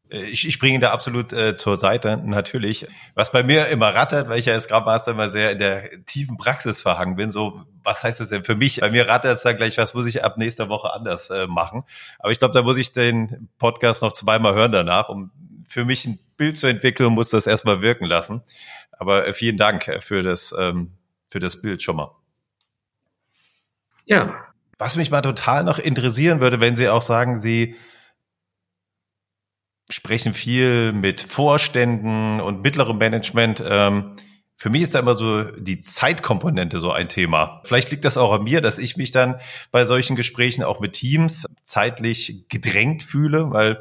ich, 0.09 0.47
ich 0.47 0.59
bringe 0.59 0.75
ihn 0.75 0.81
da 0.81 0.91
absolut 0.91 1.33
äh, 1.33 1.55
zur 1.55 1.77
Seite, 1.77 2.17
natürlich. 2.17 2.87
Was 3.13 3.31
bei 3.31 3.43
mir 3.43 3.67
immer 3.67 3.93
rattert, 3.93 4.27
weil 4.27 4.39
ich 4.39 4.45
ja 4.45 4.53
als 4.53 4.63
Scrum 4.63 4.85
Master 4.85 5.11
immer 5.11 5.29
sehr 5.29 5.51
in 5.51 5.59
der 5.59 6.05
tiefen 6.05 6.37
Praxis 6.37 6.81
verhangen 6.81 7.15
bin, 7.15 7.29
so, 7.29 7.63
was 7.83 8.01
heißt 8.01 8.19
das 8.19 8.29
denn 8.29 8.43
für 8.43 8.55
mich? 8.55 8.81
Bei 8.81 8.89
mir 8.89 9.07
rattert 9.07 9.37
es 9.37 9.43
dann 9.43 9.55
gleich, 9.55 9.77
was 9.77 9.93
muss 9.93 10.07
ich 10.07 10.23
ab 10.23 10.37
nächster 10.37 10.67
Woche 10.67 10.91
anders 10.91 11.29
äh, 11.29 11.45
machen? 11.45 11.83
Aber 12.17 12.31
ich 12.31 12.39
glaube, 12.39 12.53
da 12.53 12.63
muss 12.63 12.77
ich 12.77 12.91
den 12.91 13.49
Podcast 13.59 14.01
noch 14.01 14.13
zweimal 14.13 14.55
hören 14.55 14.71
danach, 14.71 15.09
um 15.09 15.31
für 15.67 15.85
mich 15.85 16.05
ein 16.05 16.19
Bild 16.37 16.57
zu 16.57 16.65
entwickeln, 16.65 17.13
muss 17.13 17.29
das 17.29 17.45
erstmal 17.45 17.81
wirken 17.83 18.05
lassen. 18.05 18.41
Aber 18.91 19.27
äh, 19.27 19.33
vielen 19.33 19.57
Dank 19.57 19.87
äh, 19.87 20.01
für 20.01 20.23
das, 20.23 20.55
ähm, 20.57 20.93
für 21.29 21.39
das 21.39 21.61
Bild 21.61 21.83
schon 21.83 21.97
mal. 21.97 22.11
Ja. 24.05 24.43
Was 24.79 24.95
mich 24.95 25.11
mal 25.11 25.21
total 25.21 25.65
noch 25.65 25.77
interessieren 25.77 26.39
würde, 26.39 26.61
wenn 26.61 26.77
Sie 26.77 26.87
auch 26.87 27.01
sagen, 27.01 27.41
Sie 27.41 27.75
sprechen 29.89 30.33
viel 30.33 30.93
mit 30.93 31.21
Vorständen 31.21 32.39
und 32.39 32.61
mittlerem 32.61 32.97
Management. 32.97 33.63
Ähm, 33.65 34.15
für 34.55 34.69
mich 34.69 34.81
ist 34.81 34.93
da 34.93 34.99
immer 34.99 35.15
so 35.15 35.43
die 35.43 35.79
Zeitkomponente 35.79 36.79
so 36.79 36.91
ein 36.91 37.07
Thema. 37.07 37.61
Vielleicht 37.63 37.91
liegt 37.91 38.05
das 38.05 38.17
auch 38.17 38.33
an 38.33 38.43
mir, 38.43 38.61
dass 38.61 38.77
ich 38.77 38.97
mich 38.97 39.11
dann 39.11 39.39
bei 39.71 39.85
solchen 39.85 40.15
Gesprächen 40.15 40.63
auch 40.63 40.79
mit 40.79 40.93
Teams 40.93 41.45
zeitlich 41.63 42.45
gedrängt 42.49 43.01
fühle, 43.01 43.51
weil 43.51 43.79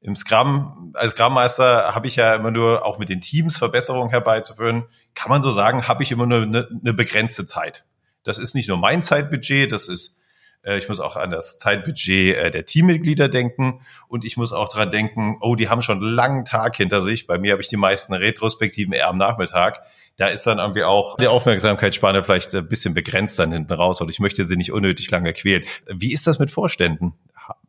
im 0.00 0.16
Scrum, 0.16 0.92
als 0.94 1.12
Scrum-Meister 1.12 1.94
habe 1.94 2.06
ich 2.06 2.16
ja 2.16 2.34
immer 2.34 2.50
nur 2.50 2.84
auch 2.84 2.98
mit 2.98 3.08
den 3.08 3.20
Teams 3.20 3.56
Verbesserungen 3.56 4.10
herbeizuführen. 4.10 4.84
Kann 5.14 5.30
man 5.30 5.42
so 5.42 5.52
sagen, 5.52 5.86
habe 5.86 6.02
ich 6.02 6.10
immer 6.10 6.26
nur 6.26 6.42
eine, 6.42 6.68
eine 6.68 6.92
begrenzte 6.92 7.46
Zeit. 7.46 7.84
Das 8.24 8.38
ist 8.38 8.54
nicht 8.54 8.68
nur 8.68 8.78
mein 8.78 9.02
Zeitbudget, 9.02 9.70
das 9.70 9.88
ist 9.88 10.18
ich 10.64 10.88
muss 10.88 11.00
auch 11.00 11.16
an 11.16 11.30
das 11.30 11.58
Zeitbudget 11.58 12.36
äh, 12.36 12.50
der 12.50 12.64
Teammitglieder 12.64 13.28
denken 13.28 13.80
und 14.08 14.24
ich 14.24 14.36
muss 14.36 14.52
auch 14.52 14.68
dran 14.68 14.90
denken, 14.90 15.38
oh, 15.40 15.56
die 15.56 15.68
haben 15.68 15.82
schon 15.82 15.98
einen 15.98 16.14
langen 16.14 16.44
Tag 16.44 16.76
hinter 16.76 17.02
sich. 17.02 17.26
Bei 17.26 17.38
mir 17.38 17.52
habe 17.52 17.62
ich 17.62 17.68
die 17.68 17.76
meisten 17.76 18.14
Retrospektiven 18.14 18.92
eher 18.92 19.08
am 19.08 19.18
Nachmittag. 19.18 19.80
Da 20.16 20.28
ist 20.28 20.46
dann 20.46 20.58
irgendwie 20.58 20.84
auch 20.84 21.16
die 21.16 21.26
Aufmerksamkeitsspanne 21.26 22.22
vielleicht 22.22 22.54
ein 22.54 22.68
bisschen 22.68 22.94
begrenzt 22.94 23.38
dann 23.38 23.50
hinten 23.50 23.72
raus 23.72 24.00
und 24.00 24.08
ich 24.08 24.20
möchte 24.20 24.44
sie 24.44 24.56
nicht 24.56 24.72
unnötig 24.72 25.10
lange 25.10 25.32
quälen. 25.32 25.64
Wie 25.88 26.12
ist 26.12 26.26
das 26.26 26.38
mit 26.38 26.50
Vorständen? 26.50 27.14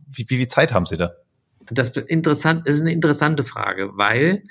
Wie, 0.07 0.25
wie, 0.27 0.39
wie 0.39 0.47
Zeit 0.47 0.73
haben 0.73 0.85
Sie 0.85 0.97
da? 0.97 1.15
Das 1.71 1.89
interessant, 1.89 2.67
ist 2.67 2.81
eine 2.81 2.91
interessante 2.91 3.43
Frage, 3.43 3.91
weil 3.93 4.43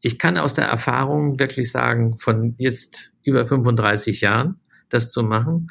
ich 0.00 0.18
kann 0.18 0.38
aus 0.38 0.54
der 0.54 0.66
Erfahrung 0.66 1.38
wirklich 1.38 1.70
sagen, 1.72 2.18
von 2.18 2.54
jetzt 2.58 3.12
über 3.22 3.46
35 3.46 4.20
Jahren 4.20 4.60
das 4.88 5.10
zu 5.10 5.22
machen, 5.22 5.68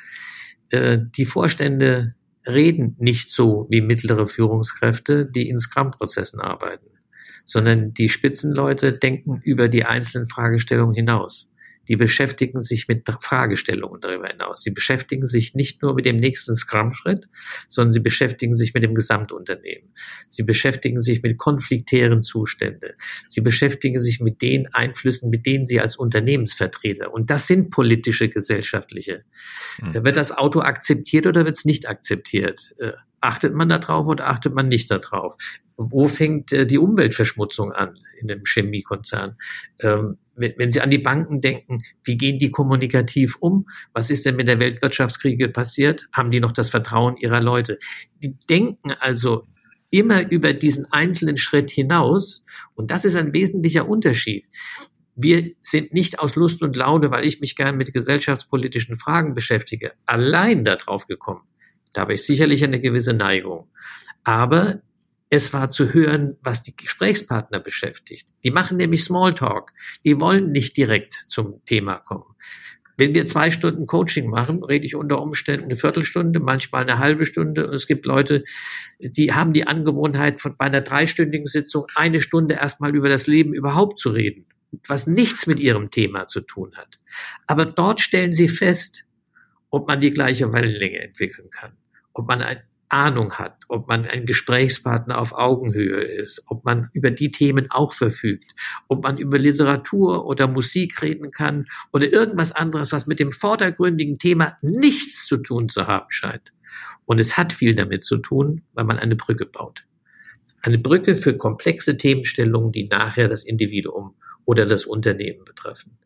äh, 0.71 0.99
die 0.99 1.25
Vorstände 1.25 2.15
reden 2.47 2.95
nicht 2.99 3.31
so 3.31 3.67
wie 3.69 3.81
mittlere 3.81 4.27
Führungskräfte, 4.27 5.25
die 5.25 5.49
in 5.49 5.59
Scrum-Prozessen 5.59 6.39
arbeiten, 6.39 6.87
sondern 7.45 7.93
die 7.93 8.09
Spitzenleute 8.09 8.93
denken 8.93 9.39
über 9.43 9.67
die 9.67 9.85
einzelnen 9.85 10.27
Fragestellungen 10.27 10.95
hinaus. 10.95 11.49
Die 11.89 11.95
beschäftigen 11.95 12.61
sich 12.61 12.87
mit 12.87 13.09
Fragestellungen 13.19 13.99
darüber 13.99 14.27
hinaus. 14.27 14.61
Sie 14.63 14.71
beschäftigen 14.71 15.25
sich 15.25 15.55
nicht 15.55 15.81
nur 15.81 15.95
mit 15.95 16.05
dem 16.05 16.17
nächsten 16.17 16.53
Scrum-Schritt, 16.53 17.27
sondern 17.67 17.93
sie 17.93 17.99
beschäftigen 17.99 18.53
sich 18.53 18.73
mit 18.73 18.83
dem 18.83 18.93
Gesamtunternehmen. 18.93 19.89
Sie 20.27 20.43
beschäftigen 20.43 20.99
sich 20.99 21.23
mit 21.23 21.37
konfliktären 21.37 22.21
Zuständen. 22.21 22.91
Sie 23.25 23.41
beschäftigen 23.41 23.99
sich 23.99 24.19
mit 24.19 24.41
den 24.41 24.73
Einflüssen, 24.73 25.31
mit 25.31 25.45
denen 25.45 25.65
sie 25.65 25.81
als 25.81 25.97
Unternehmensvertreter, 25.97 27.11
und 27.11 27.29
das 27.29 27.47
sind 27.47 27.71
politische, 27.71 28.29
gesellschaftliche. 28.29 29.25
Mhm. 29.81 30.05
Wird 30.05 30.17
das 30.17 30.31
Auto 30.31 30.61
akzeptiert 30.61 31.25
oder 31.25 31.45
wird 31.45 31.57
es 31.57 31.65
nicht 31.65 31.89
akzeptiert? 31.89 32.75
Äh, 32.77 32.91
achtet 33.21 33.53
man 33.53 33.69
darauf 33.69 34.07
oder 34.07 34.27
achtet 34.27 34.53
man 34.53 34.67
nicht 34.67 34.91
darauf? 34.91 35.35
Wo 35.77 36.07
fängt 36.07 36.51
äh, 36.51 36.65
die 36.65 36.77
Umweltverschmutzung 36.77 37.71
an 37.71 37.97
in 38.19 38.29
einem 38.29 38.43
Chemiekonzern? 38.45 39.37
Ähm, 39.79 40.17
wenn, 40.39 40.53
wenn 40.57 40.71
Sie 40.71 40.81
an 40.81 40.89
die 40.89 40.97
Banken 40.97 41.41
denken, 41.41 41.79
wie 42.03 42.17
gehen 42.17 42.39
die 42.39 42.51
kommunikativ 42.51 43.37
um? 43.39 43.67
Was 43.93 44.09
ist 44.09 44.25
denn 44.25 44.35
mit 44.35 44.47
der 44.47 44.59
Weltwirtschaftskriege 44.59 45.49
passiert? 45.49 46.07
Haben 46.13 46.31
die 46.31 46.39
noch 46.39 46.51
das 46.51 46.69
Vertrauen 46.69 47.17
ihrer 47.17 47.41
Leute? 47.41 47.77
Die 48.23 48.35
denken 48.49 48.91
also 48.99 49.45
immer 49.91 50.29
über 50.29 50.53
diesen 50.53 50.85
einzelnen 50.91 51.37
Schritt 51.37 51.69
hinaus. 51.69 52.43
Und 52.75 52.91
das 52.91 53.05
ist 53.05 53.15
ein 53.15 53.33
wesentlicher 53.33 53.87
Unterschied. 53.87 54.47
Wir 55.15 55.51
sind 55.59 55.93
nicht 55.93 56.19
aus 56.19 56.35
Lust 56.35 56.61
und 56.61 56.75
Laune, 56.75 57.11
weil 57.11 57.25
ich 57.25 57.41
mich 57.41 57.55
gern 57.55 57.75
mit 57.75 57.93
gesellschaftspolitischen 57.93 58.95
Fragen 58.95 59.33
beschäftige, 59.33 59.91
allein 60.05 60.63
darauf 60.63 61.07
gekommen. 61.07 61.41
Da 61.93 62.01
habe 62.01 62.13
ich 62.13 62.23
sicherlich 62.23 62.63
eine 62.63 62.79
gewisse 62.79 63.13
Neigung. 63.13 63.67
Aber 64.23 64.81
es 65.29 65.53
war 65.53 65.69
zu 65.69 65.93
hören, 65.93 66.37
was 66.41 66.63
die 66.63 66.75
Gesprächspartner 66.75 67.59
beschäftigt. 67.59 68.29
Die 68.43 68.51
machen 68.51 68.77
nämlich 68.77 69.03
Smalltalk. 69.03 69.71
Die 70.03 70.19
wollen 70.19 70.47
nicht 70.47 70.75
direkt 70.75 71.13
zum 71.13 71.63
Thema 71.65 71.97
kommen. 71.99 72.35
Wenn 72.97 73.13
wir 73.13 73.25
zwei 73.25 73.49
Stunden 73.49 73.87
Coaching 73.87 74.29
machen, 74.29 74.61
rede 74.61 74.85
ich 74.85 74.95
unter 74.95 75.21
Umständen 75.21 75.65
eine 75.65 75.77
Viertelstunde, 75.77 76.41
manchmal 76.41 76.81
eine 76.81 76.97
halbe 76.97 77.25
Stunde. 77.25 77.67
Und 77.67 77.73
es 77.73 77.87
gibt 77.87 78.05
Leute, 78.05 78.43
die 78.99 79.31
haben 79.31 79.53
die 79.53 79.65
Angewohnheit, 79.65 80.41
von 80.41 80.57
bei 80.57 80.65
einer 80.65 80.81
dreistündigen 80.81 81.47
Sitzung 81.47 81.85
eine 81.95 82.19
Stunde 82.19 82.55
erstmal 82.55 82.93
über 82.93 83.07
das 83.07 83.25
Leben 83.25 83.53
überhaupt 83.53 83.99
zu 83.99 84.09
reden, 84.09 84.47
was 84.85 85.07
nichts 85.07 85.47
mit 85.47 85.61
ihrem 85.61 85.91
Thema 85.91 86.27
zu 86.27 86.41
tun 86.41 86.75
hat. 86.75 86.99
Aber 87.47 87.65
dort 87.65 88.01
stellen 88.01 88.33
sie 88.33 88.49
fest, 88.49 89.05
ob 89.69 89.87
man 89.87 90.01
die 90.01 90.11
gleiche 90.11 90.51
Wellenlänge 90.51 90.99
entwickeln 90.99 91.49
kann, 91.51 91.77
ob 92.11 92.27
man 92.27 92.41
ein 92.41 92.61
Ahnung 92.89 93.33
hat, 93.33 93.63
ob 93.67 93.87
man 93.87 94.05
ein 94.05 94.25
Gesprächspartner 94.25 95.19
auf 95.19 95.33
Augenhöhe 95.33 96.01
ist, 96.01 96.43
ob 96.47 96.65
man 96.65 96.89
über 96.93 97.11
die 97.11 97.31
Themen 97.31 97.69
auch 97.69 97.93
verfügt, 97.93 98.51
ob 98.87 99.03
man 99.03 99.17
über 99.17 99.37
Literatur 99.37 100.25
oder 100.25 100.47
Musik 100.47 101.01
reden 101.01 101.31
kann 101.31 101.65
oder 101.93 102.11
irgendwas 102.11 102.51
anderes, 102.51 102.91
was 102.91 103.07
mit 103.07 103.19
dem 103.19 103.31
vordergründigen 103.31 104.17
Thema 104.17 104.57
nichts 104.61 105.25
zu 105.27 105.37
tun 105.37 105.69
zu 105.69 105.87
haben 105.87 106.07
scheint. 106.09 106.51
Und 107.05 107.19
es 107.19 107.37
hat 107.37 107.53
viel 107.53 107.75
damit 107.75 108.03
zu 108.03 108.17
tun, 108.17 108.63
weil 108.73 108.85
man 108.85 108.99
eine 108.99 109.15
Brücke 109.15 109.45
baut. 109.45 109.85
Eine 110.61 110.77
Brücke 110.77 111.15
für 111.15 111.37
komplexe 111.37 111.95
Themenstellungen, 111.95 112.71
die 112.71 112.87
nachher 112.87 113.29
das 113.29 113.43
Individuum 113.43 114.15
oder 114.45 114.65
das 114.65 114.85
Unternehmen 114.85 115.45
betreffen. 115.45 115.97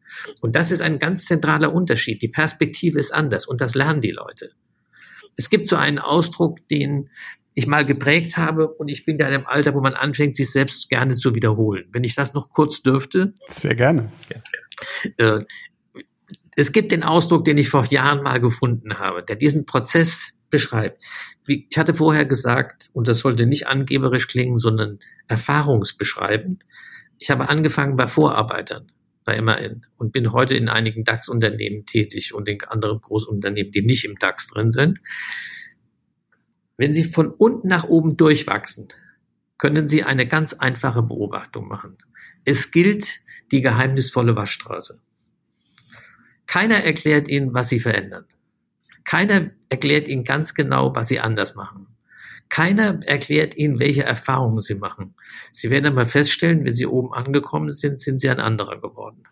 Und 0.42 0.56
das 0.56 0.70
ist 0.72 0.82
ein 0.82 1.00
ganz 1.00 1.26
zentraler 1.26 1.74
Unterschied. 1.74 2.22
Die 2.22 2.28
Perspektive 2.28 3.00
ist 3.00 3.14
anders 3.14 3.48
und 3.48 3.62
das 3.62 3.74
lernen 3.74 4.02
die 4.02 4.12
Leute. 4.12 4.52
Es 5.36 5.50
gibt 5.50 5.68
so 5.68 5.76
einen 5.76 6.00
Ausdruck, 6.00 6.68
den 6.68 7.10
ich 7.56 7.68
mal 7.68 7.86
geprägt 7.86 8.38
habe 8.38 8.68
und 8.68 8.88
ich 8.88 9.06
bin 9.06 9.18
da 9.18 9.28
in 9.28 9.34
einem 9.34 9.46
Alter, 9.46 9.74
wo 9.74 9.82
man 9.82 9.94
anfängt, 9.94 10.36
sich 10.36 10.52
selbst 10.52 10.90
gerne 10.90 11.16
zu 11.16 11.36
wiederholen. 11.36 11.86
Wenn 11.92 12.04
ich 12.04 12.16
das 12.16 12.34
noch 12.34 12.50
kurz 12.50 12.82
dürfte. 12.82 13.34
Sehr 13.50 13.76
gerne. 13.76 14.12
Äh, 15.18 15.42
es 16.56 16.72
gibt 16.72 16.92
den 16.92 17.04
Ausdruck, 17.04 17.46
den 17.46 17.58
ich 17.58 17.70
vor 17.70 17.86
Jahren 17.86 18.24
mal 18.24 18.40
gefunden 18.40 19.00
habe, 19.00 19.24
der 19.24 19.36
diesen 19.36 19.66
Prozess 19.66 20.34
beschreibt. 20.50 21.04
Wie, 21.46 21.68
ich 21.70 21.78
hatte 21.78 21.94
vorher 21.94 22.26
gesagt, 22.26 22.90
und 22.94 23.08
das 23.08 23.20
sollte 23.20 23.46
nicht 23.46 23.68
angeberisch 23.68 24.28
klingen, 24.28 24.60
sondern 24.60 25.00
erfahrungsbeschreibend. 25.28 26.64
Ich 27.20 27.32
habe 27.32 27.50
angefangen 27.50 27.96
bei 27.96 28.08
Vorarbeitern 28.08 28.92
bei 29.24 29.42
MAN 29.42 29.86
und 29.98 30.12
bin 30.12 30.32
heute 30.32 30.56
in 30.56 30.70
einigen 30.70 31.04
DAX-Unternehmen 31.04 31.86
tätig 31.86 32.34
und 32.34 32.48
in 32.48 32.64
anderen 32.64 33.00
Großunternehmen, 33.02 33.72
die 33.72 33.82
nicht 33.82 34.06
im 34.06 34.18
DAX 34.18 34.48
drin 34.48 34.72
sind. 34.72 35.00
Wenn 36.78 36.94
Sie 36.94 37.04
von 37.04 37.28
unten 37.32 37.68
nach 37.68 37.86
oben 37.86 38.18
durchwachsen, 38.18 38.88
können 39.58 39.88
Sie 39.88 40.04
eine 40.04 40.28
ganz 40.28 40.54
einfache 40.54 41.04
Beobachtung 41.04 41.68
machen. 41.68 41.98
Es 42.46 42.72
gilt 42.72 43.22
die 43.52 43.62
geheimnisvolle 43.62 44.36
Waschstraße. 44.36 45.00
Keiner 46.48 46.84
erklärt 46.84 47.30
Ihnen, 47.30 47.54
was 47.54 47.70
Sie 47.70 47.80
verändern. 47.80 48.26
Keiner 49.04 49.52
erklärt 49.70 50.08
Ihnen 50.08 50.24
ganz 50.24 50.54
genau, 50.54 50.96
was 50.96 51.08
Sie 51.08 51.20
anders 51.20 51.56
machen. 51.56 51.93
Keiner 52.54 53.00
erklärt 53.08 53.58
Ihnen, 53.58 53.80
welche 53.80 54.04
Erfahrungen 54.04 54.62
Sie 54.62 54.76
machen. 54.76 55.16
Sie 55.52 55.72
werden 55.72 55.88
einmal 55.88 56.06
feststellen, 56.06 56.64
wenn 56.66 56.76
Sie 56.76 56.86
oben 56.86 57.12
angekommen 57.12 57.72
sind, 57.72 58.00
sind 58.00 58.22
Sie 58.22 58.30
ein 58.30 58.40
anderer 58.40 58.80
geworden. 58.80 59.24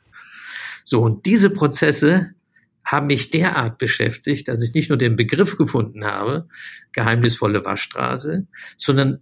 So, 0.85 1.01
und 1.01 1.27
diese 1.27 1.51
Prozesse 1.51 2.31
haben 2.83 3.05
mich 3.05 3.29
derart 3.29 3.77
beschäftigt, 3.77 4.47
dass 4.47 4.63
ich 4.63 4.73
nicht 4.73 4.89
nur 4.89 4.97
den 4.97 5.17
Begriff 5.17 5.55
gefunden 5.55 6.03
habe, 6.03 6.47
geheimnisvolle 6.93 7.63
Waschstraße, 7.63 8.47
sondern 8.75 9.19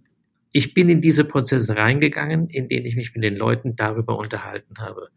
ich 0.50 0.72
bin 0.72 0.88
in 0.88 1.02
diese 1.02 1.26
Prozesse 1.26 1.76
reingegangen, 1.76 2.48
in 2.48 2.68
denen 2.68 2.86
ich 2.86 2.96
mich 2.96 3.14
mit 3.14 3.22
den 3.22 3.36
Leuten 3.36 3.76
darüber 3.76 4.16
unterhalten 4.16 4.78
habe. 4.78 5.10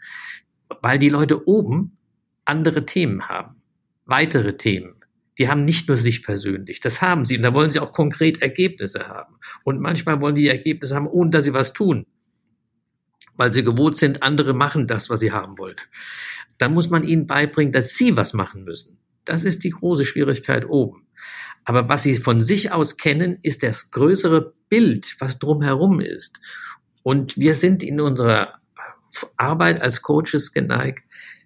Weil 0.81 0.99
die 0.99 1.07
Leute 1.07 1.47
oben 1.47 1.97
andere 2.43 2.85
Themen 2.85 3.29
haben, 3.29 3.55
weitere 4.03 4.57
Themen 4.57 4.95
die 5.37 5.49
haben 5.49 5.65
nicht 5.65 5.87
nur 5.87 5.97
sich 5.97 6.23
persönlich, 6.23 6.79
das 6.79 7.01
haben 7.01 7.25
sie 7.25 7.37
und 7.37 7.43
da 7.43 7.53
wollen 7.53 7.69
sie 7.69 7.79
auch 7.79 7.91
konkret 7.91 8.41
Ergebnisse 8.41 9.07
haben. 9.07 9.35
Und 9.63 9.79
manchmal 9.79 10.21
wollen 10.21 10.35
die 10.35 10.47
Ergebnisse 10.47 10.95
haben, 10.95 11.07
ohne 11.07 11.31
dass 11.31 11.45
sie 11.45 11.53
was 11.53 11.73
tun, 11.73 12.05
weil 13.35 13.51
sie 13.51 13.63
gewohnt 13.63 13.97
sind, 13.97 14.23
andere 14.23 14.53
machen 14.53 14.87
das, 14.87 15.09
was 15.09 15.19
sie 15.19 15.31
haben 15.31 15.57
wollen. 15.57 15.75
Dann 16.57 16.73
muss 16.73 16.89
man 16.89 17.03
ihnen 17.03 17.27
beibringen, 17.27 17.73
dass 17.73 17.95
sie 17.95 18.15
was 18.15 18.33
machen 18.33 18.63
müssen. 18.63 18.99
Das 19.25 19.43
ist 19.43 19.63
die 19.63 19.71
große 19.71 20.05
Schwierigkeit 20.05 20.67
oben. 20.67 21.07
Aber 21.65 21.87
was 21.87 22.03
sie 22.03 22.15
von 22.15 22.41
sich 22.41 22.71
aus 22.71 22.97
kennen, 22.97 23.39
ist 23.41 23.63
das 23.63 23.91
größere 23.91 24.53
Bild, 24.69 25.15
was 25.19 25.39
drumherum 25.39 26.01
ist. 26.01 26.39
Und 27.03 27.37
wir 27.37 27.55
sind 27.55 27.83
in 27.83 28.01
unserer 28.01 28.59
Arbeit 29.37 29.81
als 29.81 30.01
Coaches 30.01 30.51
geneigt, 30.51 31.03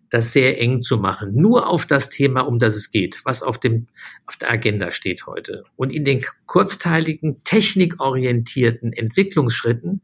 das 0.10 0.34
sehr 0.34 0.60
eng 0.62 0.82
zu 0.82 0.98
machen. 0.98 1.34
Nur 1.34 1.68
auf 1.68 1.86
das 1.86 2.10
Thema, 2.10 2.42
um 2.42 2.60
das 2.60 2.76
es 2.76 2.92
geht, 2.92 3.22
was 3.24 3.44
auf 3.44 3.60
dem, 3.60 3.88
auf 4.26 4.38
der 4.38 4.52
Agenda 4.52 4.92
steht 4.92 5.26
heute. 5.26 5.64
Und 5.76 5.92
in 5.92 6.04
den 6.04 6.24
kurzteiligen, 6.46 7.44
technikorientierten 7.44 8.94
Entwicklungsschritten 8.94 10.02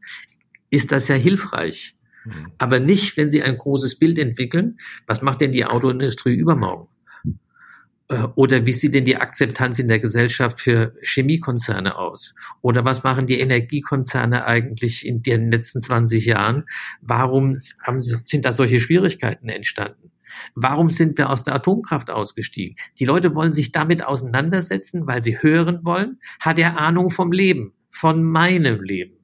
ist 0.70 0.92
das 0.92 1.08
ja 1.08 1.14
hilfreich. 1.14 1.96
Mhm. 2.24 2.52
Aber 2.58 2.80
nicht, 2.80 3.16
wenn 3.16 3.30
Sie 3.30 3.42
ein 3.42 3.56
großes 3.56 3.98
Bild 3.98 4.18
entwickeln. 4.18 4.76
Was 5.06 5.22
macht 5.22 5.40
denn 5.40 5.52
die 5.52 5.64
Autoindustrie 5.64 6.34
übermorgen? 6.34 6.88
Äh, 8.08 8.26
oder 8.34 8.66
wie 8.66 8.72
sieht 8.72 8.94
denn 8.94 9.04
die 9.04 9.16
Akzeptanz 9.16 9.78
in 9.78 9.88
der 9.88 10.00
Gesellschaft 10.00 10.60
für 10.60 10.94
Chemiekonzerne 11.02 11.96
aus? 11.96 12.34
Oder 12.60 12.84
was 12.84 13.02
machen 13.02 13.26
die 13.26 13.40
Energiekonzerne 13.40 14.44
eigentlich 14.44 15.06
in 15.06 15.22
den 15.22 15.50
letzten 15.50 15.80
20 15.80 16.26
Jahren? 16.26 16.64
Warum 17.00 17.56
haben, 17.82 18.00
sind 18.00 18.44
da 18.44 18.52
solche 18.52 18.80
Schwierigkeiten 18.80 19.48
entstanden? 19.48 20.10
Warum 20.54 20.90
sind 20.90 21.16
wir 21.16 21.30
aus 21.30 21.42
der 21.44 21.54
Atomkraft 21.54 22.10
ausgestiegen? 22.10 22.76
Die 22.98 23.04
Leute 23.04 23.34
wollen 23.34 23.52
sich 23.52 23.72
damit 23.72 24.04
auseinandersetzen, 24.04 25.06
weil 25.06 25.22
sie 25.22 25.40
hören 25.40 25.80
wollen, 25.84 26.18
hat 26.40 26.58
er 26.58 26.78
Ahnung 26.78 27.10
vom 27.10 27.30
Leben, 27.30 27.72
von 27.90 28.22
meinem 28.22 28.82
Leben 28.82 29.14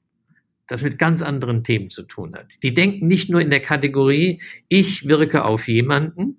das 0.70 0.82
mit 0.82 0.98
ganz 0.98 1.20
anderen 1.20 1.64
Themen 1.64 1.90
zu 1.90 2.04
tun 2.04 2.36
hat. 2.36 2.62
Die 2.62 2.72
denken 2.72 3.08
nicht 3.08 3.28
nur 3.28 3.40
in 3.40 3.50
der 3.50 3.58
Kategorie, 3.58 4.40
ich 4.68 5.08
wirke 5.08 5.44
auf 5.44 5.66
jemanden, 5.66 6.38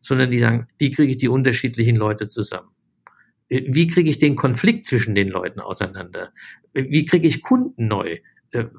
sondern 0.00 0.30
die 0.30 0.38
sagen, 0.38 0.66
wie 0.78 0.90
kriege 0.90 1.10
ich 1.10 1.16
die 1.16 1.28
unterschiedlichen 1.28 1.96
Leute 1.96 2.28
zusammen? 2.28 2.70
Wie 3.48 3.88
kriege 3.88 4.08
ich 4.08 4.18
den 4.18 4.36
Konflikt 4.36 4.84
zwischen 4.84 5.14
den 5.14 5.28
Leuten 5.28 5.60
auseinander? 5.60 6.32
Wie 6.72 7.04
kriege 7.04 7.26
ich 7.26 7.42
Kunden 7.42 7.88
neu? 7.88 8.18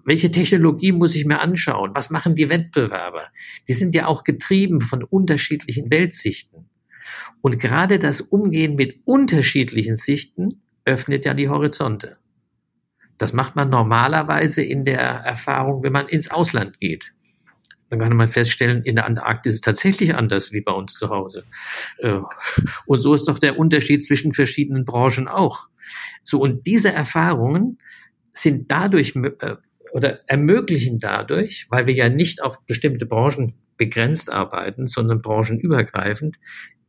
Welche 0.05 0.31
Technologie 0.31 0.91
muss 0.91 1.15
ich 1.15 1.25
mir 1.25 1.39
anschauen? 1.39 1.91
Was 1.93 2.10
machen 2.10 2.36
die 2.36 2.49
Wettbewerber? 2.49 3.27
Die 3.67 3.73
sind 3.73 3.95
ja 3.95 4.07
auch 4.07 4.23
getrieben 4.23 4.81
von 4.81 5.03
unterschiedlichen 5.03 5.91
Weltsichten. 5.91 6.69
Und 7.41 7.60
gerade 7.60 7.99
das 7.99 8.21
Umgehen 8.21 8.75
mit 8.75 9.01
unterschiedlichen 9.05 9.97
Sichten 9.97 10.62
öffnet 10.86 11.25
ja 11.25 11.34
die 11.34 11.49
Horizonte. 11.49 12.17
Das 13.17 13.34
macht 13.34 13.55
man 13.55 13.69
normalerweise 13.69 14.63
in 14.63 14.84
der 14.84 14.99
Erfahrung, 14.99 15.84
wenn 15.84 15.93
man 15.93 16.07
ins 16.07 16.31
Ausland 16.31 16.79
geht 16.79 17.13
dann 17.91 17.99
kann 17.99 18.15
man 18.15 18.30
feststellen, 18.30 18.84
in 18.84 18.95
der 18.95 19.06
Antarktis 19.06 19.56
ist 19.56 19.58
es 19.58 19.62
tatsächlich 19.62 20.15
anders 20.15 20.54
wie 20.54 20.62
bei 20.62 20.71
uns 20.71 20.93
zu 20.93 21.10
Hause. 21.10 21.43
Äh, 21.97 22.19
und 22.86 22.99
so 22.99 23.13
ist 23.13 23.27
doch 23.27 23.38
der 23.38 23.60
Unterschied 23.60 24.04
zwischen 24.04 24.32
verschiedenen 24.32 24.86
Branchen 24.86 25.27
auch. 25.27 25.67
So, 26.23 26.39
und 26.39 26.65
diese 26.65 26.93
Erfahrungen 26.93 27.80
sind 28.34 28.71
dadurch 28.71 29.13
äh, 29.17 29.58
oder 29.91 30.21
ermöglichen 30.27 30.99
dadurch, 30.99 31.67
weil 31.69 31.86
wir 31.86 31.93
ja 31.93 32.08
nicht 32.08 32.41
auf 32.41 32.65
bestimmte 32.65 33.06
Branchen 33.06 33.56
begrenzt 33.75 34.32
arbeiten, 34.32 34.88
sondern 34.88 35.21
branchenübergreifend, 35.21 36.38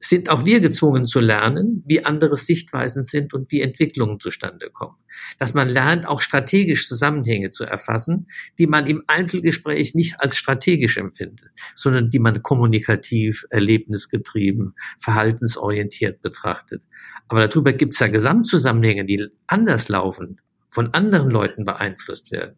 sind 0.04 0.30
auch 0.30 0.44
wir 0.44 0.60
gezwungen 0.60 1.06
zu 1.06 1.20
lernen, 1.20 1.82
wie 1.86 2.04
andere 2.04 2.36
Sichtweisen 2.36 3.04
sind 3.04 3.32
und 3.34 3.52
wie 3.52 3.60
Entwicklungen 3.60 4.18
zustande 4.18 4.68
kommen. 4.70 4.96
Dass 5.38 5.54
man 5.54 5.68
lernt, 5.68 6.06
auch 6.06 6.20
strategisch 6.20 6.88
Zusammenhänge 6.88 7.50
zu 7.50 7.64
erfassen, 7.64 8.26
die 8.58 8.66
man 8.66 8.86
im 8.86 9.04
Einzelgespräch 9.06 9.94
nicht 9.94 10.20
als 10.20 10.36
strategisch 10.36 10.96
empfindet, 10.96 11.50
sondern 11.76 12.10
die 12.10 12.18
man 12.18 12.42
kommunikativ, 12.42 13.44
erlebnisgetrieben, 13.50 14.74
verhaltensorientiert 14.98 16.20
betrachtet. 16.20 16.82
Aber 17.28 17.46
darüber 17.46 17.72
gibt 17.72 17.94
es 17.94 18.00
ja 18.00 18.08
Gesamtzusammenhänge, 18.08 19.04
die 19.04 19.28
anders 19.46 19.88
laufen, 19.88 20.40
von 20.68 20.92
anderen 20.94 21.30
Leuten 21.30 21.64
beeinflusst 21.64 22.32
werden. 22.32 22.56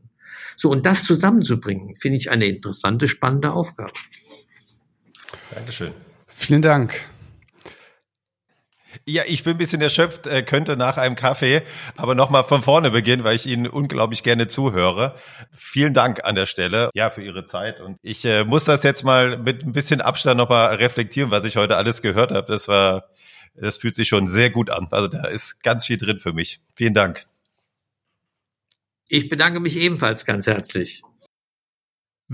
So, 0.56 0.70
und 0.70 0.86
das 0.86 1.04
zusammenzubringen, 1.04 1.94
finde 1.96 2.16
ich 2.16 2.30
eine 2.30 2.46
interessante, 2.46 3.06
spannende 3.06 3.52
Aufgabe. 3.52 3.92
Dankeschön. 5.50 5.92
Vielen 6.26 6.62
Dank. 6.62 7.04
Ja, 9.06 9.22
ich 9.26 9.44
bin 9.44 9.54
ein 9.54 9.58
bisschen 9.58 9.80
erschöpft, 9.80 10.26
äh, 10.26 10.42
könnte 10.42 10.76
nach 10.76 10.96
einem 10.96 11.16
Kaffee, 11.16 11.62
aber 11.96 12.14
nochmal 12.14 12.44
von 12.44 12.62
vorne 12.62 12.90
beginnen, 12.90 13.24
weil 13.24 13.36
ich 13.36 13.46
Ihnen 13.46 13.66
unglaublich 13.66 14.22
gerne 14.22 14.46
zuhöre. 14.48 15.14
Vielen 15.56 15.94
Dank 15.94 16.24
an 16.24 16.34
der 16.34 16.46
Stelle, 16.46 16.90
ja, 16.94 17.10
für 17.10 17.22
Ihre 17.22 17.44
Zeit. 17.44 17.80
Und 17.80 17.98
ich 18.02 18.24
äh, 18.24 18.44
muss 18.44 18.64
das 18.64 18.82
jetzt 18.82 19.04
mal 19.04 19.38
mit 19.38 19.64
ein 19.64 19.72
bisschen 19.72 20.00
Abstand 20.00 20.38
nochmal 20.38 20.74
reflektieren, 20.76 21.30
was 21.30 21.44
ich 21.44 21.56
heute 21.56 21.76
alles 21.76 22.02
gehört 22.02 22.32
habe. 22.32 22.46
Das 22.50 22.68
war, 22.68 23.10
das 23.54 23.78
fühlt 23.78 23.96
sich 23.96 24.08
schon 24.08 24.26
sehr 24.26 24.50
gut 24.50 24.70
an. 24.70 24.88
Also 24.90 25.08
da 25.08 25.26
ist 25.26 25.62
ganz 25.62 25.86
viel 25.86 25.98
drin 25.98 26.18
für 26.18 26.32
mich. 26.32 26.60
Vielen 26.74 26.94
Dank. 26.94 27.26
Ich 29.08 29.28
bedanke 29.28 29.60
mich 29.60 29.76
ebenfalls 29.76 30.24
ganz 30.24 30.46
herzlich. 30.46 31.02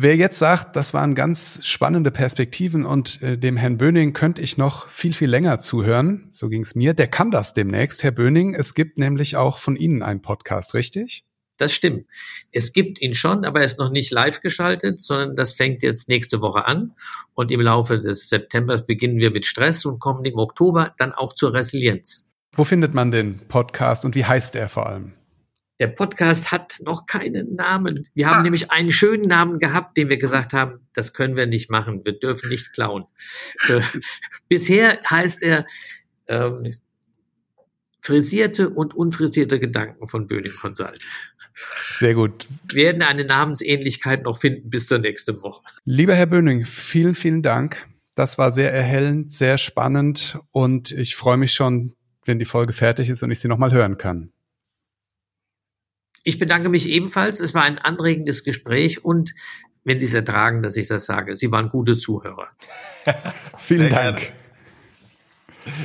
Wer 0.03 0.17
jetzt 0.17 0.39
sagt, 0.39 0.77
das 0.77 0.95
waren 0.95 1.15
ganz 1.15 1.61
spannende 1.63 2.11
Perspektiven 2.11 2.87
und 2.87 3.21
äh, 3.21 3.37
dem 3.37 3.59
Herrn 3.59 3.77
Böning 3.77 4.15
könnte 4.15 4.41
ich 4.41 4.57
noch 4.57 4.89
viel, 4.89 5.13
viel 5.13 5.29
länger 5.29 5.59
zuhören, 5.59 6.31
so 6.33 6.49
ging 6.49 6.63
es 6.63 6.75
mir, 6.75 6.95
der 6.95 7.07
kann 7.07 7.31
das 7.31 7.53
demnächst, 7.53 8.03
Herr 8.03 8.11
Böning. 8.11 8.55
Es 8.55 8.73
gibt 8.73 8.97
nämlich 8.97 9.37
auch 9.37 9.59
von 9.59 9.77
Ihnen 9.77 10.03
einen 10.03 10.23
Podcast, 10.23 10.73
richtig? 10.73 11.27
Das 11.59 11.75
stimmt. 11.75 12.07
Es 12.51 12.73
gibt 12.73 13.03
ihn 13.03 13.13
schon, 13.13 13.45
aber 13.45 13.59
er 13.59 13.67
ist 13.67 13.79
noch 13.79 13.91
nicht 13.91 14.11
live 14.11 14.41
geschaltet, 14.41 14.99
sondern 15.01 15.37
das 15.37 15.53
fängt 15.53 15.83
jetzt 15.83 16.09
nächste 16.09 16.41
Woche 16.41 16.65
an. 16.65 16.95
Und 17.35 17.51
im 17.51 17.61
Laufe 17.61 17.99
des 17.99 18.31
Septembers 18.31 18.87
beginnen 18.87 19.19
wir 19.19 19.31
mit 19.31 19.45
Stress 19.45 19.85
und 19.85 19.99
kommen 19.99 20.25
im 20.25 20.39
Oktober 20.39 20.95
dann 20.97 21.13
auch 21.13 21.35
zur 21.35 21.53
Resilienz. 21.53 22.31
Wo 22.53 22.65
findet 22.65 22.95
man 22.95 23.11
den 23.11 23.41
Podcast 23.49 24.07
und 24.07 24.15
wie 24.15 24.25
heißt 24.25 24.57
er 24.57 24.71
vor 24.71 24.87
allem? 24.87 25.13
Der 25.81 25.89
Podcast 25.89 26.53
hat 26.53 26.79
noch 26.85 27.07
keinen 27.07 27.55
Namen. 27.55 28.07
Wir 28.15 28.29
haben 28.29 28.41
ah. 28.41 28.43
nämlich 28.43 28.71
einen 28.71 28.93
schönen 28.93 29.23
Namen 29.23 29.59
gehabt, 29.59 29.97
den 29.97 30.11
wir 30.11 30.19
gesagt 30.19 30.53
haben, 30.53 30.81
das 30.93 31.15
können 31.15 31.37
wir 31.37 31.47
nicht 31.47 31.71
machen. 31.71 32.03
Wir 32.05 32.19
dürfen 32.19 32.51
nichts 32.51 32.71
klauen. 32.71 33.05
Äh, 33.69 33.81
bisher 34.49 34.99
heißt 35.09 35.43
er 35.43 35.67
ähm, 36.29 36.75
frisierte 38.01 38.71
und 38.71 38.95
unfrisierte 38.95 39.61
Gedanken 39.61 40.07
von 40.07 40.27
Böning 40.27 40.53
Consult. 40.53 41.07
Sehr 41.91 42.15
gut. 42.15 42.49
Wir 42.69 42.87
werden 42.87 43.03
eine 43.03 43.25
Namensähnlichkeit 43.25 44.25
noch 44.25 44.39
finden 44.39 44.71
bis 44.71 44.87
zur 44.87 44.99
nächsten 44.99 45.41
Woche. 45.43 45.63
Lieber 45.85 46.15
Herr 46.15 46.27
Böning, 46.27 46.65
vielen, 46.65 47.15
vielen 47.15 47.43
Dank. 47.43 47.87
Das 48.15 48.39
war 48.39 48.51
sehr 48.51 48.73
erhellend, 48.73 49.31
sehr 49.31 49.59
spannend 49.59 50.39
und 50.51 50.93
ich 50.93 51.17
freue 51.17 51.37
mich 51.37 51.53
schon, 51.53 51.95
wenn 52.25 52.39
die 52.39 52.45
Folge 52.45 52.73
fertig 52.73 53.09
ist 53.09 53.23
und 53.23 53.31
ich 53.31 53.41
sie 53.41 53.49
nochmal 53.49 53.73
hören 53.73 53.99
kann. 53.99 54.33
Ich 56.25 56.39
bedanke 56.39 56.69
mich 56.69 56.89
ebenfalls. 56.89 57.41
Es 57.41 57.55
war 57.55 57.63
ein 57.63 57.79
anregendes 57.79 58.45
Gespräch 58.45 59.05
und 59.05 59.33
wenn 59.85 59.99
Sie 59.99 60.07
es 60.07 60.15
ertragen, 60.15 60.61
dass 60.63 60.77
ich 60.77 60.89
das 60.89 61.07
sage, 61.07 61.37
Sie 61.37 61.51
waren 61.51 61.71
gute 61.71 61.97
Zuhörer. 61.97 62.49
Vielen 63.57 63.89
Dank. 63.89 64.33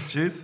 Tschüss. 0.09 0.43